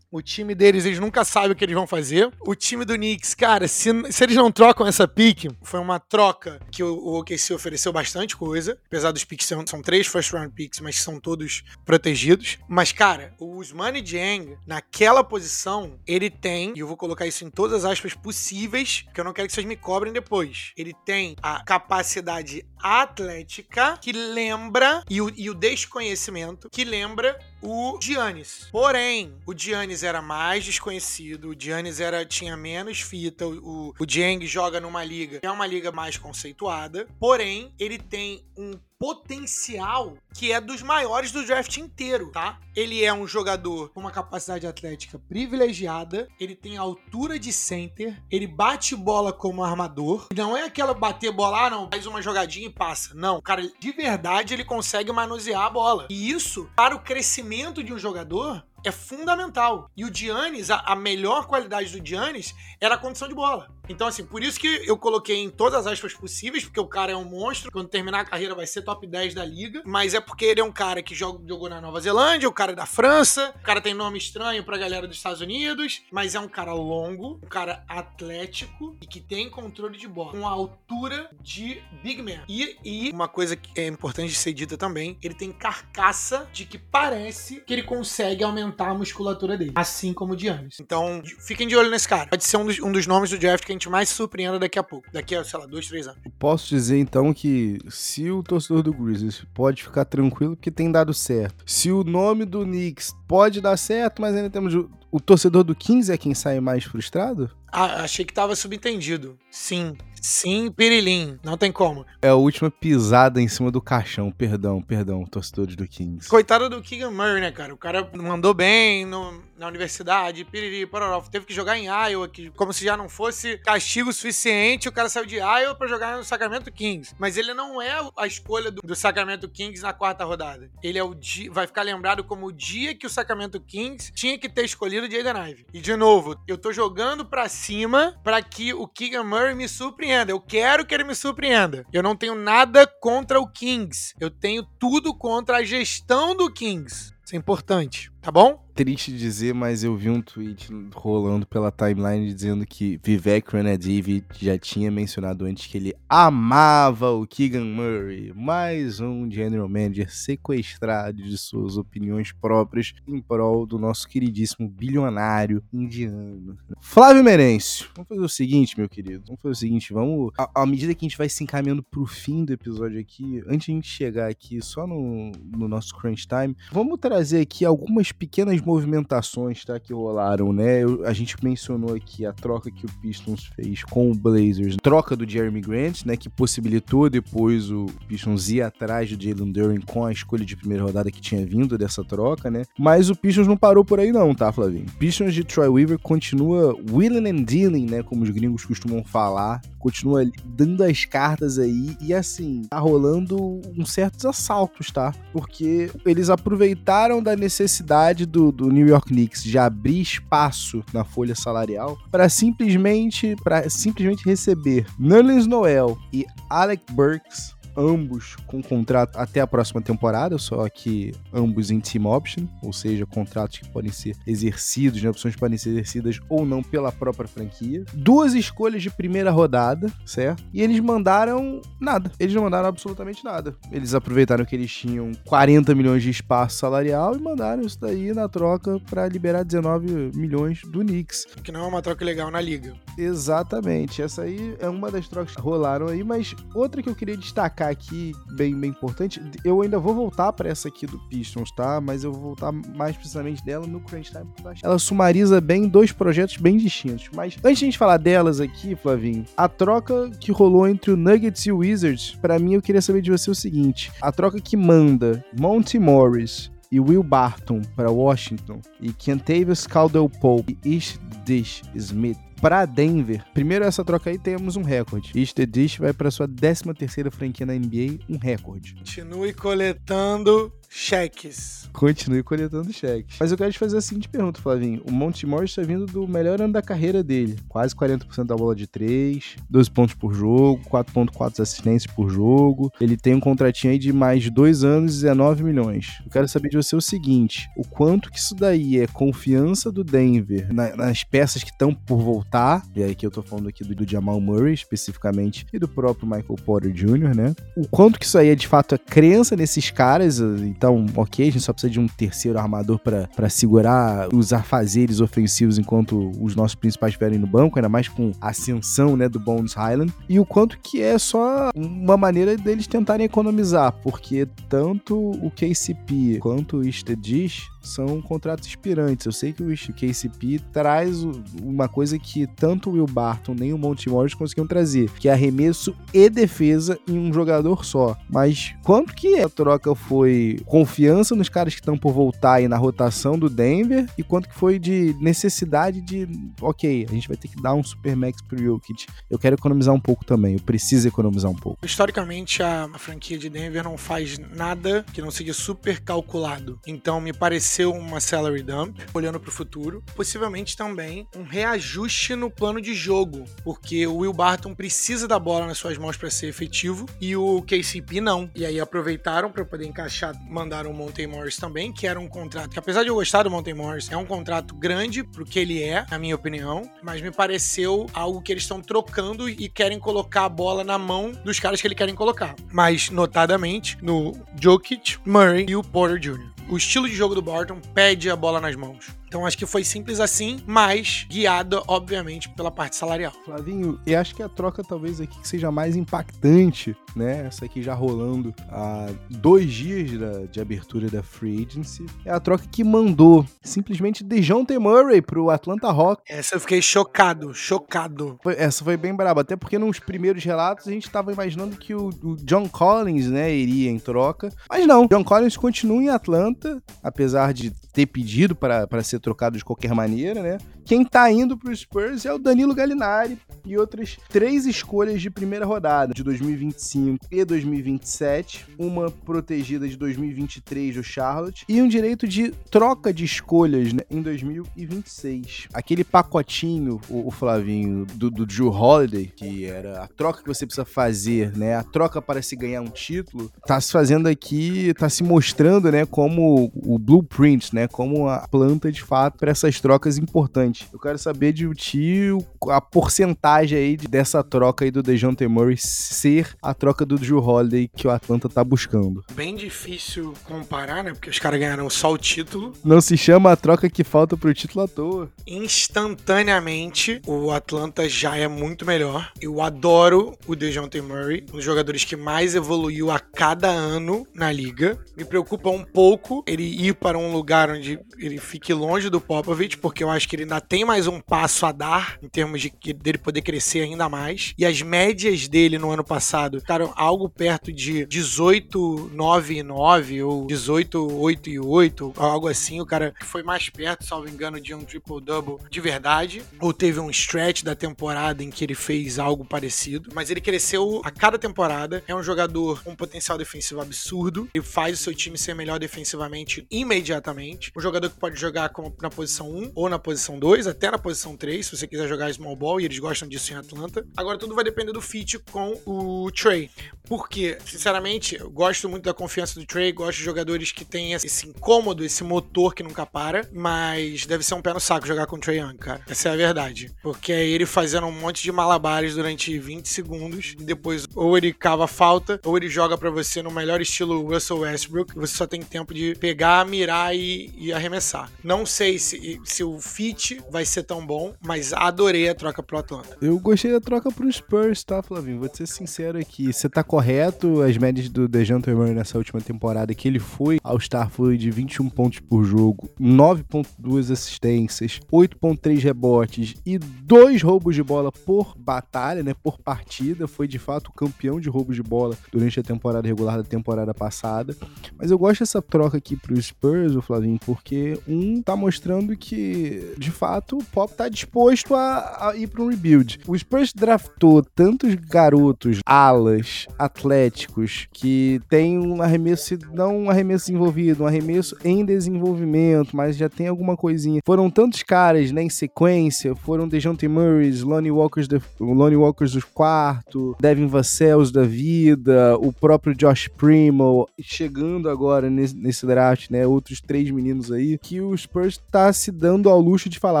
[0.11, 2.31] o time deles, eles nunca sabem o que eles vão fazer.
[2.41, 6.59] O time do Knicks, cara, se, se eles não trocam essa pique, foi uma troca
[6.69, 8.77] que o, o OKC ofereceu bastante coisa.
[8.87, 12.57] Apesar dos picks, são, são três first round picks, mas são todos protegidos.
[12.67, 17.49] Mas, cara, o Usmani Dieng, naquela posição, ele tem, e eu vou colocar isso em
[17.49, 20.73] todas as aspas possíveis, que eu não quero que vocês me cobrem depois.
[20.75, 27.99] Ele tem a capacidade atlética que lembra, e o, e o desconhecimento que lembra o
[28.01, 28.67] Giannis.
[28.71, 34.45] Porém, o Giannis era mais desconhecido, o Giannis era, tinha menos fita, o, o Dieng
[34.45, 40.61] joga numa liga é uma liga mais conceituada, porém, ele tem um potencial que é
[40.61, 42.59] dos maiores do draft inteiro, tá?
[42.75, 48.45] Ele é um jogador com uma capacidade atlética privilegiada, ele tem altura de center, ele
[48.45, 50.27] bate bola como armador.
[50.33, 53.13] Não é aquela bater bola, ah, não, faz uma jogadinha e passa.
[53.15, 56.07] Não, cara, de verdade ele consegue manusear a bola.
[56.09, 59.89] E isso, para o crescimento de um jogador, é fundamental.
[59.97, 63.69] E o Giannis, a, a, melhor qualidade do Giannis era a condição de bola.
[63.89, 67.11] Então, assim, por isso que eu coloquei em todas as aspas possíveis, porque o cara
[67.11, 67.71] é um monstro.
[67.71, 70.61] Quando terminar a carreira vai ser top top 10 da liga, mas é porque ele
[70.61, 73.63] é um cara que joga, jogou na Nova Zelândia, o cara é da França, o
[73.63, 77.47] cara tem nome estranho pra galera dos Estados Unidos, mas é um cara longo, um
[77.47, 82.43] cara atlético e que tem controle de bola, com a altura de Big Man.
[82.47, 86.77] E, e uma coisa que é importante ser dita também, ele tem carcaça de que
[86.77, 90.77] parece que ele consegue aumentar a musculatura dele, assim como o Giannis.
[90.79, 92.27] Então, fiquem de olho nesse cara.
[92.27, 94.79] Pode ser um dos, um dos nomes do draft que a gente mais surpreenda daqui
[94.79, 95.07] a pouco.
[95.11, 96.21] Daqui a, sei lá, dois, três anos.
[96.39, 101.13] Posso dizer então que se o torcedor do Grizzlies pode ficar tranquilo porque tem dado
[101.13, 101.63] certo.
[101.65, 104.73] Se o nome do Knicks pode dar certo, mas ainda temos
[105.11, 107.51] o, torcedor do Kings é quem sai mais frustrado?
[107.71, 109.37] Ah, achei que tava subentendido.
[109.49, 109.95] Sim.
[110.21, 111.39] Sim, Pirilim.
[111.43, 112.05] Não tem como.
[112.21, 114.31] É a última pisada em cima do caixão.
[114.31, 116.29] Perdão, perdão, torcedores do Kings.
[116.29, 117.73] Coitado do Keegan Murray, né, cara?
[117.73, 121.19] O cara mandou bem no, na universidade, piriri, pororó.
[121.21, 125.09] Teve que jogar em Iowa, que, como se já não fosse castigo suficiente, o cara
[125.09, 127.15] saiu de Iowa pra jogar no Sacramento Kings.
[127.17, 130.69] Mas ele não é a escolha do, do Sacramento Kings na quarta rodada.
[130.83, 134.37] Ele é o dia, vai ficar lembrado como o dia que o Sacramento Kings tinha
[134.37, 135.65] que ter escolhido o Jaden Ive.
[135.73, 140.10] E de novo, eu tô jogando pra cima para que o Keegan Murray me surpreenda.
[140.11, 141.85] Eu quero que ele me surpreenda.
[141.93, 144.13] Eu não tenho nada contra o Kings.
[144.19, 147.13] Eu tenho tudo contra a gestão do Kings.
[147.23, 148.61] Isso é importante, tá bom?
[148.73, 154.57] triste dizer, mas eu vi um tweet rolando pela timeline dizendo que Vivek Ranadive já
[154.57, 161.37] tinha mencionado antes que ele amava o Keegan Murray, mais um general manager sequestrado de
[161.37, 166.57] suas opiniões próprias em prol do nosso queridíssimo bilionário indiano.
[166.79, 170.93] Flávio Merencio, vamos fazer o seguinte, meu querido, vamos fazer o seguinte, vamos, à, medida
[170.95, 173.87] que a gente vai se encaminhando pro fim do episódio aqui, antes de a gente
[173.87, 179.79] chegar aqui só no, no nosso crunch time, vamos trazer aqui algumas pequenas movimentações tá,
[179.79, 180.83] que rolaram, né?
[180.83, 185.15] Eu, a gente mencionou aqui a troca que o Pistons fez com o Blazers, troca
[185.15, 186.15] do Jeremy Grant, né?
[186.17, 190.83] Que possibilitou depois o Pistons ir atrás do Jalen Duren com a escolha de primeira
[190.83, 192.63] rodada que tinha vindo dessa troca, né?
[192.77, 194.85] Mas o Pistons não parou por aí não, tá, Flavinho?
[194.99, 198.03] Pistons de Troy Weaver continua willing and dealing, né?
[198.03, 203.91] Como os gringos costumam falar, continua dando as cartas aí e assim, tá rolando uns
[203.91, 205.13] certos assaltos, tá?
[205.33, 211.35] Porque eles aproveitaram da necessidade do, do New York Knicks de abrir espaço na folha
[211.35, 219.39] salarial para simplesmente para simplesmente receber Nerlens Noel e Alec Burks ambos com contrato até
[219.39, 224.15] a próxima temporada, só que ambos em team option, ou seja, contratos que podem ser
[224.25, 227.83] exercidos, né, opções que podem ser exercidas ou não pela própria franquia.
[227.93, 230.43] Duas escolhas de primeira rodada, certo?
[230.53, 232.11] E eles mandaram nada.
[232.19, 233.55] Eles não mandaram absolutamente nada.
[233.71, 238.27] Eles aproveitaram que eles tinham 40 milhões de espaço salarial e mandaram isso daí na
[238.27, 241.25] troca para liberar 19 milhões do Knicks.
[241.43, 242.73] Que não é uma troca legal na liga.
[242.97, 244.01] Exatamente.
[244.01, 247.60] Essa aí é uma das trocas que rolaram aí, mas outra que eu queria destacar
[247.69, 251.79] aqui, bem, bem importante, eu ainda vou voltar para essa aqui do Pistons, tá?
[251.81, 255.91] Mas eu vou voltar mais precisamente dela no Crunch Time, porque ela sumariza bem dois
[255.91, 257.09] projetos bem distintos.
[257.13, 260.97] Mas antes de a gente falar delas aqui, Flavinho, a troca que rolou entre o
[260.97, 264.39] Nuggets e o Wizards, para mim eu queria saber de você o seguinte: a troca
[264.39, 270.99] que manda Monty Morris e Will Barton para Washington e Kentavious Caldwell Pope e Ish
[271.25, 273.23] Dish Smith para Denver.
[273.33, 275.11] Primeiro essa troca aí temos um recorde.
[275.15, 278.73] East Dish vai para sua 13 terceira franquia na NBA, um recorde.
[278.75, 281.69] Continue coletando cheques.
[281.73, 283.17] Continue coletando cheques.
[283.19, 284.81] Mas eu quero te fazer a seguinte pergunta, Flavinho.
[284.87, 287.37] O Monte Morris está vindo do melhor ano da carreira dele.
[287.49, 292.71] Quase 40% da bola de 3, 12 pontos por jogo, 4.4 assistências por jogo.
[292.79, 296.01] Ele tem um contratinho aí de mais de 2 anos e 19 milhões.
[296.05, 299.83] Eu quero saber de você o seguinte, o quanto que isso daí é confiança do
[299.83, 303.63] Denver na, nas peças que estão por voltar, e aí que eu tô falando aqui
[303.63, 307.35] do, do Jamal Murray especificamente, e do próprio Michael Porter Jr., né?
[307.57, 310.19] O quanto que isso aí é de fato a crença nesses caras,
[310.61, 315.57] então, ok, a gente só precisa de um terceiro armador para segurar os afazeres ofensivos
[315.57, 319.53] enquanto os nossos principais estiverem no banco, ainda mais com a ascensão né, do Bones
[319.53, 319.91] Highland.
[320.07, 326.19] E o quanto que é só uma maneira deles tentarem economizar, porque tanto o KCP
[326.19, 329.05] quanto o Istedish são contratos expirantes.
[329.05, 331.03] Eu sei que o KCP traz
[331.41, 335.13] uma coisa que tanto o Will Barton nem o Monty Morris conseguiram trazer, que é
[335.13, 337.95] arremesso e defesa em um jogador só.
[338.09, 342.57] Mas quanto que a troca foi confiança nos caras que estão por voltar aí na
[342.57, 346.07] rotação do Denver e quanto que foi de necessidade de,
[346.41, 348.87] ok, a gente vai ter que dar um Supermax pro Jokic.
[349.09, 351.65] Eu quero economizar um pouco também, eu preciso economizar um pouco.
[351.65, 356.59] Historicamente, a, franquia de Denver não faz nada que não seja super calculado.
[356.65, 359.83] Então, me pareceu ser uma salary dump, olhando para o futuro.
[359.95, 365.45] Possivelmente também um reajuste no plano de jogo, porque o Will Barton precisa da bola
[365.45, 368.29] nas suas mãos para ser efetivo e o KCP não.
[368.33, 372.51] E aí aproveitaram para poder encaixar, mandaram o Monte Morris também, que era um contrato
[372.51, 375.61] que apesar de eu gostar do Monte Morris, é um contrato grande pro que ele
[375.61, 380.25] é, na minha opinião, mas me pareceu algo que eles estão trocando e querem colocar
[380.25, 382.35] a bola na mão dos caras que eles querem colocar.
[382.51, 386.30] Mas notadamente no Jokic, Murray e o Porter Jr.
[386.51, 388.89] O estilo de jogo do Barton pede a bola nas mãos.
[389.11, 393.11] Então acho que foi simples assim, mas guiada, obviamente, pela parte salarial.
[393.25, 397.25] Flavinho, eu acho que a troca talvez aqui que seja mais impactante, né?
[397.27, 401.85] Essa aqui já rolando há dois dias da, de abertura da Free Agency.
[402.05, 406.05] É a troca que mandou simplesmente DeJounte Murray pro Atlanta Hawks.
[406.07, 408.17] Essa eu fiquei chocado, chocado.
[408.23, 411.75] Foi, essa foi bem braba, até porque nos primeiros relatos a gente tava imaginando que
[411.75, 414.31] o, o John Collins, né, iria em troca.
[414.49, 419.45] Mas não, John Collins continua em Atlanta, apesar de ter pedido para ser trocado de
[419.45, 420.37] qualquer maneira, né?
[420.65, 425.45] Quem tá indo pro Spurs é o Danilo Gallinari e outras três escolhas de primeira
[425.45, 432.31] rodada, de 2025 e 2027, uma protegida de 2023 do Charlotte e um direito de
[432.49, 435.47] troca de escolhas né, em 2026.
[435.53, 440.45] Aquele pacotinho, o, o Flavinho, do, do Drew Holiday, que era a troca que você
[440.45, 441.55] precisa fazer, né?
[441.55, 445.85] A troca para se ganhar um título, tá se fazendo aqui, tá se mostrando, né,
[445.85, 450.60] como o blueprint, né, como a planta de fato para essas trocas importantes.
[450.71, 452.09] Eu quero saber de ti
[452.49, 457.69] a porcentagem aí dessa troca aí do DeJounte Murray ser a troca do Drew Holiday
[457.75, 459.03] que o Atlanta tá buscando.
[459.13, 460.91] Bem difícil comparar, né?
[460.91, 462.53] Porque os caras ganharam só o título.
[462.63, 465.09] Não se chama a troca que falta pro título à toa.
[465.25, 469.11] Instantaneamente, o Atlanta já é muito melhor.
[469.21, 474.31] Eu adoro o DeJounte Murray, um dos jogadores que mais evoluiu a cada ano na
[474.31, 474.77] liga.
[474.97, 479.57] Me preocupa um pouco ele ir para um lugar onde ele fique longe do Popovich,
[479.57, 482.51] porque eu acho que ele ainda tem mais um passo a dar em termos de
[482.73, 484.33] dele poder crescer ainda mais.
[484.37, 490.03] E as médias dele no ano passado ficaram algo perto de 18, 9 e 9
[490.03, 492.59] ou 18, 8 e 8, algo assim.
[492.59, 496.21] O cara foi mais perto, salvo engano, de um triple-double de verdade.
[496.39, 499.89] Ou teve um stretch da temporada em que ele fez algo parecido.
[499.93, 501.83] Mas ele cresceu a cada temporada.
[501.87, 504.29] É um jogador com potencial defensivo absurdo.
[504.33, 507.51] Ele faz o seu time ser melhor defensivamente imediatamente.
[507.55, 511.15] Um jogador que pode jogar na posição 1 ou na posição 2, até na posição
[511.15, 513.85] 3, se você quiser jogar small ball, e eles gostam disso em Atlanta.
[513.95, 516.49] Agora tudo vai depender do fit com o Trey.
[516.87, 521.27] Porque, sinceramente, eu gosto muito da confiança do Trey, gosto de jogadores que têm esse
[521.27, 525.15] incômodo, esse motor que nunca para, mas deve ser um pé no saco jogar com
[525.15, 525.81] o Trey Young, cara.
[525.87, 526.71] Essa é a verdade.
[526.81, 531.33] Porque é ele fazendo um monte de malabares durante 20 segundos, e depois ou ele
[531.33, 535.41] cava falta, ou ele joga para você no melhor estilo Russell Westbrook, você só tem
[535.41, 538.11] tempo de pegar, mirar e, e arremessar.
[538.23, 542.57] Não sei se, se o fit vai ser tão bom, mas adorei a troca pro
[542.57, 542.97] Atlanta.
[543.01, 545.19] Eu gostei da troca pro Spurs, tá, Flavinho?
[545.19, 546.31] Vou ser sincero aqui.
[546.31, 550.59] Você tá correto, as médias do DeJounte Murray nessa última temporada, que ele foi ao
[550.59, 557.63] Star foi de 21 pontos por jogo, 9.2 assistências, 8.3 rebotes e 2 roubos de
[557.63, 560.07] bola por batalha, né, por partida.
[560.07, 564.35] Foi de fato campeão de roubos de bola durante a temporada regular da temporada passada.
[564.77, 569.73] Mas eu gosto dessa troca aqui pro Spurs, o Flavinho, porque um tá mostrando que,
[569.77, 572.99] de fato, o Pop tá disposto a, a ir para um rebuild.
[573.07, 580.83] O Spurs draftou tantos garotos, alas, atléticos, que tem um arremesso, não um arremesso desenvolvido,
[580.83, 584.01] um arremesso em desenvolvimento, mas já tem alguma coisinha.
[584.05, 589.25] Foram tantos caras, né, em sequência, foram DeJounte Murray, Lonnie Walkers, de, Lonnie Walkers do
[589.27, 596.27] quarto, Devin Vassell da vida, o próprio Josh Primo, chegando agora nesse, nesse draft, né,
[596.27, 600.00] outros três meninos aí, que o Spurs tá se dando ao luxo de falar,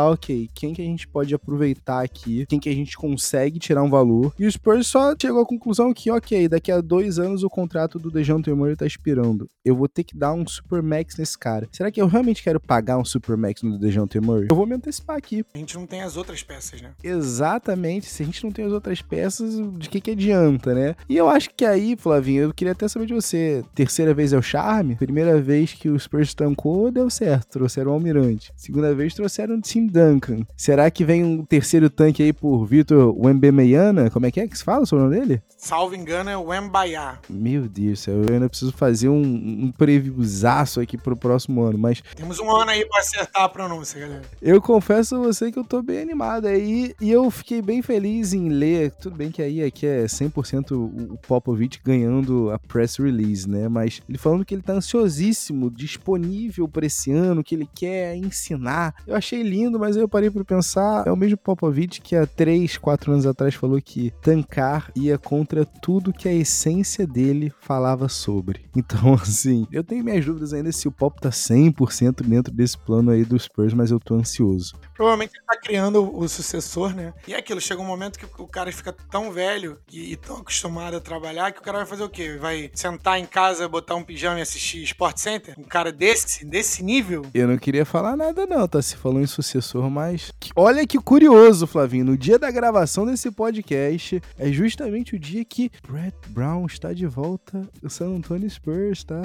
[0.09, 3.89] ok, quem que a gente pode aproveitar aqui, quem que a gente consegue tirar um
[3.89, 4.33] valor.
[4.37, 7.99] E o Spurs só chegou à conclusão que, ok, daqui a dois anos o contrato
[7.99, 9.49] do DeJounte Murray tá expirando.
[9.63, 11.67] Eu vou ter que dar um super max nesse cara.
[11.71, 14.47] Será que eu realmente quero pagar um super max no DeJounte Murray?
[14.49, 15.45] Eu vou me antecipar aqui.
[15.53, 16.91] A gente não tem as outras peças, né?
[17.03, 18.07] Exatamente.
[18.07, 20.95] Se a gente não tem as outras peças, de que que adianta, né?
[21.07, 23.63] E eu acho que aí, Flavinho, eu queria até saber de você.
[23.75, 24.95] Terceira vez é o charme?
[24.95, 27.49] Primeira vez que o Spurs tancou, deu certo.
[27.51, 28.51] Trouxeram o Almirante.
[28.55, 30.45] Segunda vez trouxeram o Tim Duncan.
[30.55, 34.09] Será que vem um terceiro tanque aí por Vitor Wembemeyana?
[34.09, 35.41] Como é que é que se fala sobre o nome dele?
[35.57, 37.19] Salvo engano, é o Wembaiá.
[37.29, 42.01] Meu Deus, eu ainda preciso fazer um, um previewzaço aqui pro próximo ano, mas...
[42.15, 44.21] Temos um ano aí pra acertar a pronúncia, galera.
[44.41, 48.33] Eu confesso a você que eu tô bem animado aí e eu fiquei bem feliz
[48.33, 48.91] em ler.
[48.91, 53.67] Tudo bem que aí aqui é 100% o Popovich ganhando a press release, né?
[53.67, 58.95] Mas ele falando que ele tá ansiosíssimo, disponível para esse ano, que ele quer ensinar.
[59.05, 62.27] Eu achei lindo, mas aí eu parei para pensar, é o mesmo Popovich que há
[62.27, 68.07] 3, 4 anos atrás falou que tancar ia contra tudo que a essência dele falava
[68.07, 68.61] sobre.
[68.91, 73.11] Então, assim, eu tenho minhas dúvidas ainda se o Pop tá 100% dentro desse plano
[73.11, 74.75] aí dos Spurs, mas eu tô ansioso.
[75.01, 77.11] Provavelmente ele tá criando o sucessor, né?
[77.27, 80.37] E é aquilo, chega um momento que o cara fica tão velho e, e tão
[80.37, 82.37] acostumado a trabalhar que o cara vai fazer o quê?
[82.39, 85.55] Vai sentar em casa, botar um pijama e assistir Sport Center?
[85.57, 87.25] Um cara desse, desse nível?
[87.33, 88.79] Eu não queria falar nada não, tá?
[88.79, 90.31] Se falou em sucessor, mas...
[90.55, 92.05] Olha que curioso, Flavinho.
[92.05, 97.07] No dia da gravação desse podcast, é justamente o dia que Brett Brown está de
[97.07, 99.23] volta no San Antonio Spurs, tá?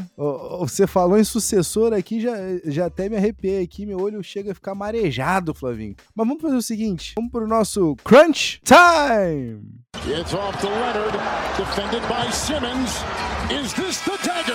[0.61, 4.55] Você falou em sucessor aqui, já, já até me arrepiei aqui, meu olho chega a
[4.55, 5.66] ficar marejado, Flavinho.
[6.15, 9.63] Mas vamos fazer o seguinte, vamos pro nosso Crunch Time!
[10.07, 11.19] It's off to Leonard,
[11.57, 13.03] defended by Simmons.
[13.51, 14.55] Is this the dagger?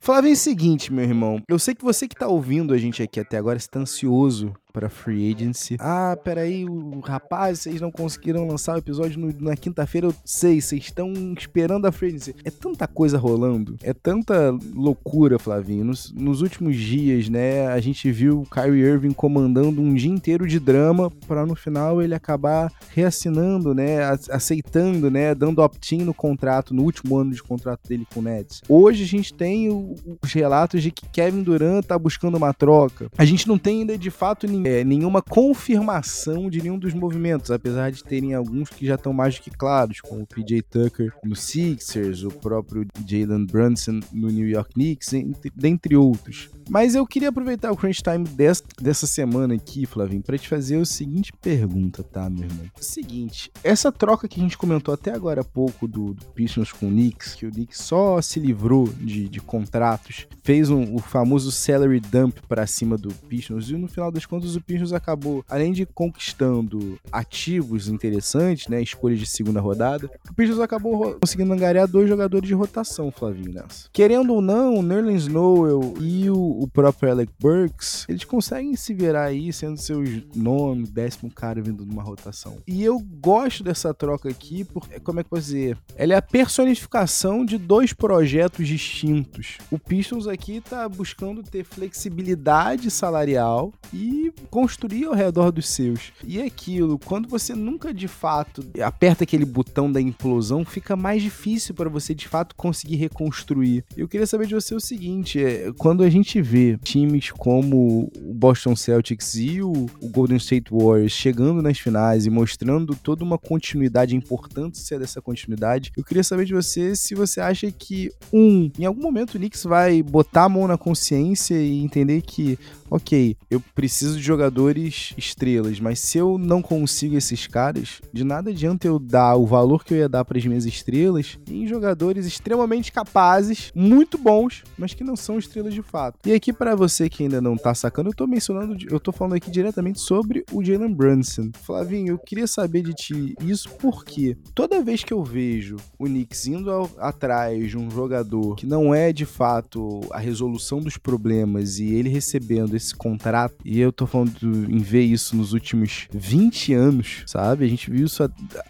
[0.00, 1.40] Flavinho, é o seguinte, meu irmão.
[1.48, 4.90] Eu sei que você que tá ouvindo a gente aqui até agora está ansioso para
[4.90, 5.76] Free Agency.
[5.78, 10.08] Ah, peraí, o rapaz, vocês não conseguiram lançar o episódio no, na quinta-feira.
[10.08, 12.34] Eu sei, vocês estão esperando a Free Agency.
[12.44, 15.84] É tanta coisa rolando, é tanta loucura, Flavinho.
[15.84, 20.44] Nos, nos últimos dias, né, a gente viu o Kyrie Irving comandando um dia inteiro
[20.44, 23.98] de drama para no final ele acabar reassinando, né,
[24.28, 28.60] aceitando, né, dando opt-in no contrato, no último ano de contrato dele com o Nets.
[28.68, 33.08] Hoje a gente tem o, os relatos de que Kevin Durant tá buscando uma troca.
[33.16, 37.50] A gente não tem ainda de fato ninguém é, nenhuma confirmação de nenhum dos movimentos,
[37.50, 41.12] apesar de terem alguns que já estão mais do que claros, como o PJ Tucker
[41.22, 46.48] no Sixers, o próprio Jalen Brunson no New York Knicks, entre, dentre outros.
[46.68, 50.80] Mas eu queria aproveitar o crunch time dessa, dessa semana aqui, Flavinho, para te fazer
[50.80, 52.66] a seguinte pergunta, tá, meu irmão?
[52.80, 56.88] Seguinte, essa troca que a gente comentou até agora há pouco do, do Pistons com
[56.88, 61.52] o Knicks, que o Knicks só se livrou de, de contratos, fez um, o famoso
[61.52, 65.72] salary dump para cima do Pistons e no final das contas o Pistons acabou, além
[65.72, 72.08] de conquistando ativos interessantes, né, escolhas de segunda rodada, o Pistons acabou conseguindo angariar dois
[72.08, 73.88] jogadores de rotação, Flavinho, nessa.
[73.92, 78.94] Querendo ou não, o Nerlens Noel e o o próprio Alec Burks, eles conseguem se
[78.94, 82.58] virar aí, sendo seus nono, décimo cara vindo numa rotação.
[82.66, 85.76] E eu gosto dessa troca aqui, porque, como é que eu posso dizer?
[85.96, 89.58] Ela é a personificação de dois projetos distintos.
[89.70, 96.12] O Pistons aqui tá buscando ter flexibilidade salarial e construir ao redor dos seus.
[96.24, 101.22] E é aquilo, quando você nunca de fato aperta aquele botão da implosão, fica mais
[101.22, 103.84] difícil para você de fato conseguir reconstruir.
[103.96, 108.34] Eu queria saber de você o seguinte: é, quando a gente vê times como o
[108.34, 114.14] Boston Celtics e o, Golden State Warriors chegando nas finais e mostrando toda uma continuidade,
[114.14, 118.84] a importância dessa continuidade, eu queria saber de você se você acha que, um, em
[118.84, 122.58] algum momento o Knicks vai botar a mão na consciência e entender que
[122.94, 128.50] ok, eu preciso de jogadores estrelas, mas se eu não consigo esses caras, de nada
[128.50, 132.24] adianta eu dar o valor que eu ia dar para as minhas estrelas em jogadores
[132.24, 136.20] extremamente capazes, muito bons, mas que não são estrelas de fato.
[136.24, 139.34] E aqui para você que ainda não tá sacando, eu tô mencionando, eu tô falando
[139.34, 141.50] aqui diretamente sobre o Jalen Brunson.
[141.62, 146.46] Flavinho, eu queria saber de ti isso porque toda vez que eu vejo o Knicks
[146.46, 151.80] indo ao, atrás de um jogador que não é de fato a resolução dos problemas
[151.80, 153.54] e ele recebendo esse esse contrato.
[153.64, 157.64] E eu tô falando em ver isso nos últimos 20 anos, sabe?
[157.64, 158.28] A gente viu isso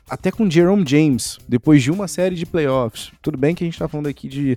[0.09, 3.11] até com Jerome James, depois de uma série de playoffs.
[3.21, 4.57] Tudo bem que a gente tá falando aqui de,